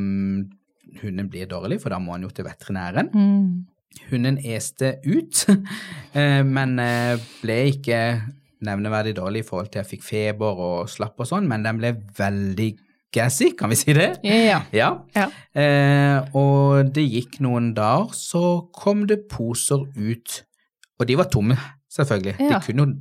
hunden 1.01 1.31
blir 1.31 1.49
dårlig, 1.49 1.81
for 1.83 1.95
da 1.95 2.01
må 2.03 2.17
han 2.17 2.27
jo 2.27 2.33
til 2.35 2.47
veterinæren. 2.49 3.11
Mm. 3.15 3.67
Hunden 4.11 4.39
este 4.45 4.99
ut, 5.07 5.47
eh, 6.19 6.43
men 6.47 6.79
eh, 6.83 7.17
ble 7.41 7.59
ikke 7.73 8.01
nevneverdig 8.67 9.17
dårlig 9.17 9.43
i 9.43 9.49
forhold 9.49 9.71
til 9.73 9.81
jeg 9.81 9.91
fikk 9.95 10.05
feber 10.05 10.61
og 10.61 10.91
slapp 10.93 11.21
og 11.23 11.29
sånn, 11.31 11.49
men 11.49 11.65
den 11.65 11.81
ble 11.81 11.95
veldig 12.19 12.71
gassy, 13.15 13.51
kan 13.59 13.73
vi 13.73 13.79
si 13.81 13.95
det? 13.97 14.13
Ja. 14.27 14.61
Ja. 14.77 14.91
Ja. 15.17 15.27
Eh, 15.57 16.37
og 16.39 16.93
det 16.95 17.07
gikk 17.09 17.41
noen 17.43 17.73
dager, 17.75 18.13
så 18.15 18.69
kom 18.77 19.07
det 19.11 19.25
poser 19.33 19.89
ut, 19.97 20.43
og 21.01 21.09
de 21.09 21.17
var 21.19 21.31
tomme, 21.33 21.57
selvfølgelig. 21.91 22.37
Ja. 22.39 22.59
De 22.59 22.67
kunne 22.69 22.85
jo 22.85 22.93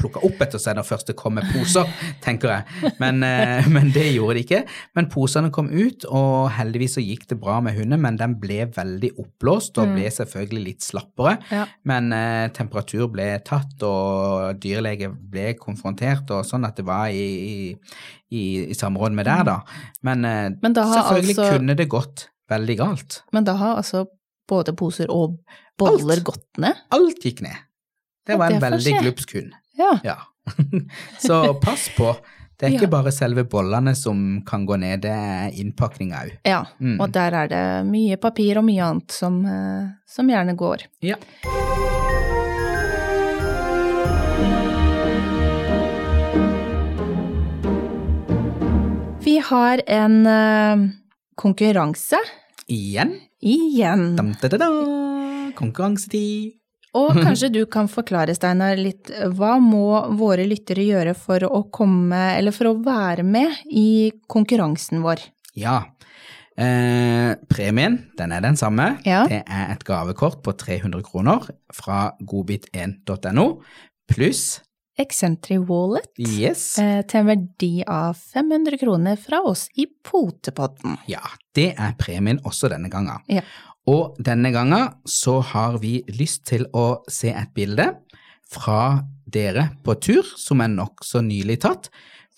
plukke 0.00 0.22
opp 0.26 0.40
etter 0.44 0.60
seg 0.62 0.78
når 0.78 0.86
først 0.88 1.10
det 1.12 1.16
kom 1.20 1.36
med 1.38 1.46
poser, 1.52 1.88
tenker 2.24 2.54
jeg. 2.54 2.92
Men, 3.02 3.22
eh, 3.26 3.68
men 3.74 3.90
det 3.94 4.06
gjorde 4.14 4.38
de 4.38 4.44
ikke. 4.46 4.62
Men 4.98 5.10
posene 5.12 5.52
kom 5.54 5.68
ut, 5.70 6.06
og 6.08 6.50
heldigvis 6.56 6.96
så 6.98 7.04
gikk 7.04 7.26
det 7.30 7.38
bra 7.42 7.58
med 7.64 7.76
hunden, 7.78 8.00
men 8.02 8.18
den 8.20 8.36
ble 8.42 8.64
veldig 8.74 9.12
oppblåst 9.20 9.78
og 9.82 9.94
ble 9.94 10.08
selvfølgelig 10.16 10.64
litt 10.66 10.86
slappere. 10.86 11.36
Ja. 11.52 11.66
Men 11.88 12.10
eh, 12.16 12.48
temperatur 12.56 13.06
ble 13.12 13.28
tatt, 13.46 13.76
og 13.86 14.58
dyrlege 14.62 15.12
ble 15.12 15.52
konfrontert, 15.60 16.30
og 16.34 16.46
sånn 16.48 16.66
at 16.68 16.80
det 16.80 16.86
var 16.88 17.12
i, 17.14 17.24
i, 17.24 17.56
i, 18.32 18.44
i 18.70 18.76
samråd 18.76 19.16
med 19.16 19.28
der, 19.28 19.44
da. 19.48 19.58
Men, 20.06 20.24
eh, 20.24 20.48
Men 20.62 20.76
da 20.76 20.86
selvfølgelig 20.90 21.36
altså- 21.38 21.50
kunne 21.58 21.76
det 21.78 21.88
gått 21.92 22.28
veldig 22.50 22.76
galt. 22.80 23.22
Men 23.32 23.46
da 23.46 23.54
har 23.60 23.76
altså 23.78 24.06
både 24.50 24.74
poser 24.74 25.10
og 25.14 25.38
boller 25.78 26.18
Alt. 26.18 26.24
gått 26.26 26.58
ned? 26.58 26.78
Alt 26.90 27.22
gikk 27.24 27.42
ned. 27.46 27.66
Det 28.26 28.38
var 28.38 28.50
en 28.50 28.58
det 28.60 28.64
veldig 28.66 28.94
glupsk 29.04 29.32
hund. 29.38 29.54
Ja. 29.80 29.94
Ja. 30.04 30.18
Så 31.26 31.42
pass 31.62 31.88
på. 31.96 32.12
Det 32.60 32.68
er 32.68 32.74
ikke 32.76 32.90
bare 32.92 33.08
selve 33.14 33.46
bollene 33.48 33.94
som 33.96 34.42
kan 34.44 34.66
gå 34.68 34.76
ned, 34.82 35.00
det 35.06 35.14
er 35.16 35.54
innpakninga 35.62 36.24
òg. 36.26 36.34
ja. 36.44 36.60
Mm. 36.76 36.98
Og 37.00 37.08
der 37.14 37.32
er 37.32 37.48
det 37.48 37.64
mye 37.88 38.18
papir 38.20 38.60
og 38.60 38.66
mye 38.68 38.84
annet 38.84 39.16
som, 39.16 39.40
eh, 39.48 39.88
som 40.04 40.28
gjerne 40.28 40.52
går. 40.60 40.84
Ja. 41.00 41.16
Vi 49.24 49.38
har 49.48 49.80
en 49.86 50.26
uh, 50.26 50.88
konkurranse 51.34 52.20
Igjen. 52.68 53.16
igjen. 53.40 54.16
Dam, 54.16 54.34
da, 54.42 54.48
da, 54.52 54.60
da. 54.60 54.70
Konkurransetid. 55.56 56.59
Og 56.98 57.14
kanskje 57.24 57.52
du 57.54 57.60
kan 57.70 57.88
forklare, 57.90 58.34
Steinar, 58.34 58.78
litt 58.80 59.12
hva 59.36 59.56
må 59.62 59.84
våre 60.18 60.46
lyttere 60.48 60.86
gjøre 60.88 61.14
for 61.18 61.44
å 61.46 61.62
komme, 61.72 62.22
eller 62.38 62.54
for 62.56 62.72
å 62.72 62.78
være 62.82 63.24
med 63.26 63.62
i 63.70 64.10
konkurransen 64.30 65.04
vår? 65.04 65.22
Ja. 65.58 65.80
Eh, 66.60 67.34
premien, 67.48 68.00
den 68.18 68.32
er 68.36 68.42
den 68.44 68.58
samme. 68.58 68.96
Ja. 69.06 69.22
Det 69.30 69.44
er 69.46 69.70
et 69.72 69.84
gavekort 69.86 70.42
på 70.44 70.52
300 70.58 71.04
kroner 71.06 71.46
fra 71.72 72.10
godbit1.no, 72.20 73.46
pluss 74.10 74.58
Excentry 75.00 75.56
Wallet 75.56 76.10
Yes. 76.20 76.78
eh, 76.78 77.00
til 77.08 77.22
en 77.22 77.30
verdi 77.30 77.70
av 77.88 78.18
500 78.20 78.76
kroner 78.82 79.16
fra 79.16 79.40
oss 79.48 79.68
i 79.80 79.86
Potepodden. 80.04 80.98
Ja, 81.08 81.22
det 81.56 81.70
er 81.80 81.94
premien 82.00 82.40
også 82.44 82.68
denne 82.72 82.90
gangen. 82.92 83.22
Ja. 83.30 83.44
Og 83.88 84.18
denne 84.20 84.52
gangen 84.52 84.92
så 85.08 85.40
har 85.40 85.80
vi 85.80 86.00
lyst 86.12 86.44
til 86.50 86.66
å 86.76 87.00
se 87.08 87.32
et 87.32 87.54
bilde 87.56 87.88
fra 88.50 89.00
dere 89.30 89.70
på 89.84 89.96
tur, 90.02 90.26
som 90.36 90.60
er 90.60 90.72
nokså 90.74 91.22
nylig 91.24 91.60
tatt. 91.64 91.88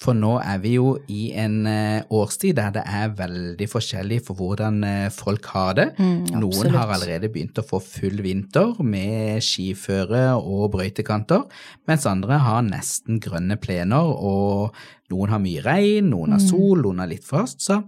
For 0.03 0.17
nå 0.19 0.33
er 0.43 0.59
vi 0.63 0.73
jo 0.75 0.97
i 1.13 1.29
en 1.39 1.67
eh, 1.69 2.03
årstid 2.11 2.57
der 2.59 2.73
det 2.75 2.83
er 2.91 3.13
veldig 3.19 3.69
forskjellig 3.71 4.19
for 4.27 4.39
hvordan 4.39 4.81
eh, 4.87 5.11
folk 5.15 5.47
har 5.53 5.77
det. 5.79 5.87
Mm, 5.99 6.41
Noen 6.43 6.73
har 6.75 6.91
allerede 6.97 7.31
begynt 7.31 7.61
å 7.61 7.67
få 7.67 7.79
full 7.85 8.19
vinter 8.25 8.75
med 8.83 9.45
skiføre 9.47 10.25
og 10.41 10.73
brøytekanter, 10.75 11.45
mens 11.91 12.09
andre 12.11 12.41
har 12.43 12.67
nesten 12.67 13.23
grønne 13.23 13.61
plener, 13.63 14.11
og 14.11 14.75
noen 15.13 15.37
har 15.37 15.45
mye 15.45 15.63
regn, 15.63 16.11
noen 16.11 16.35
har 16.35 16.43
sol, 16.43 16.83
noen 16.83 17.05
har 17.05 17.13
litt 17.13 17.29
frost. 17.29 17.63
Så 17.63 17.79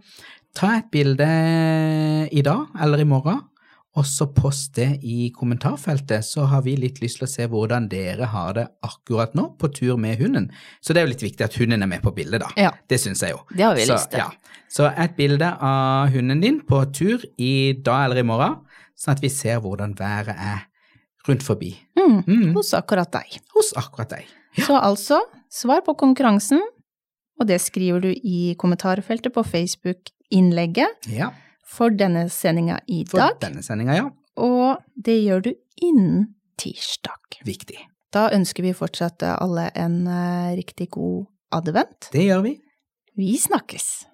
ta 0.55 0.77
et 0.79 0.87
bilde 0.95 1.27
i 2.33 2.43
dag 2.47 2.67
eller 2.83 3.03
i 3.03 3.09
morgen, 3.09 3.40
og 3.95 4.07
så 4.11 4.27
post 4.35 4.73
det 4.75 4.88
i 5.07 5.29
kommentarfeltet, 5.35 6.25
så 6.27 6.49
har 6.51 6.64
vi 6.67 6.73
litt 6.79 6.97
lyst 7.03 7.21
til 7.21 7.27
å 7.29 7.31
se 7.31 7.47
hvordan 7.51 7.85
dere 7.93 8.27
har 8.33 8.55
det 8.57 8.64
akkurat 8.83 9.37
nå 9.38 9.45
på 9.61 9.69
tur 9.77 9.97
med 10.03 10.19
hunden. 10.19 10.49
Så 10.83 10.90
det 10.95 11.03
er 11.03 11.07
jo 11.07 11.12
litt 11.12 11.23
viktig 11.23 11.47
at 11.47 11.55
hunden 11.61 11.83
er 11.87 11.90
med 11.90 12.03
på 12.03 12.11
bildet, 12.17 12.43
da. 12.43 12.49
Ja. 12.59 12.73
Det 12.90 12.99
syns 12.99 13.23
jeg 13.23 13.37
jo. 13.37 13.45
Det 13.55 13.62
har 13.62 13.77
vi 13.79 13.87
så, 13.87 13.95
lyst 13.95 14.11
til. 14.11 14.25
Ja. 14.25 14.59
Så 14.75 14.88
et 14.90 15.14
bilde 15.19 15.53
av 15.62 16.11
hunden 16.14 16.43
din 16.43 16.59
på 16.67 16.81
tur 16.95 17.23
i 17.38 17.73
dag 17.87 18.09
eller 18.09 18.25
i 18.25 18.27
morgen, 18.27 18.59
sånn 18.99 19.14
at 19.14 19.23
vi 19.23 19.31
ser 19.31 19.62
hvordan 19.62 19.95
været 19.99 20.35
er 20.35 20.67
rundt 21.29 21.43
forbi 21.47 21.73
Mm, 21.97 22.19
Mm. 22.27 22.51
Hos 22.55 22.75
akkurat 22.75 23.11
deg. 23.14 23.38
hos 23.55 23.71
akkurat 23.79 24.11
deg. 24.11 24.27
Så 24.67 24.75
altså, 24.77 25.21
svar 25.51 25.81
på 25.87 25.95
konkurransen, 25.97 26.61
og 27.40 27.47
det 27.49 27.61
skriver 27.62 28.01
du 28.03 28.11
i 28.12 28.55
kommentarfeltet 28.59 29.33
på 29.33 29.43
Facebook-innlegget 30.35 31.07
Ja, 31.07 31.33
for 31.66 31.90
denne 31.90 32.29
sendinga 32.31 32.81
i 32.87 33.05
for 33.07 33.18
dag, 33.18 33.38
denne 33.40 33.62
sendinga, 33.62 33.94
ja. 33.94 34.11
og 34.37 34.83
det 34.97 35.23
gjør 35.25 35.42
du 35.42 35.55
innen 35.83 36.35
tirsdag. 36.59 37.40
Viktig. 37.44 37.79
Da 38.12 38.31
ønsker 38.33 38.62
vi 38.62 38.73
fortsatt 38.75 39.23
alle 39.23 39.70
en 39.75 40.07
eh, 40.07 40.55
riktig 40.57 40.90
god 40.90 41.27
advent. 41.51 42.11
Det 42.12 42.25
gjør 42.29 42.44
vi. 42.44 42.61
Vi 43.16 43.37
snakkes! 43.38 44.07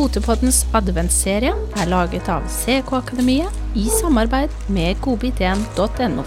Potepoddens 0.00 0.62
adventsserie 0.72 1.50
er 1.76 1.90
laget 1.92 2.30
av 2.32 2.46
CK 2.48 2.94
Akademiet 3.02 3.76
i 3.76 3.84
samarbeid 4.00 4.54
med 4.72 4.96
godbit1.no. 5.04 6.24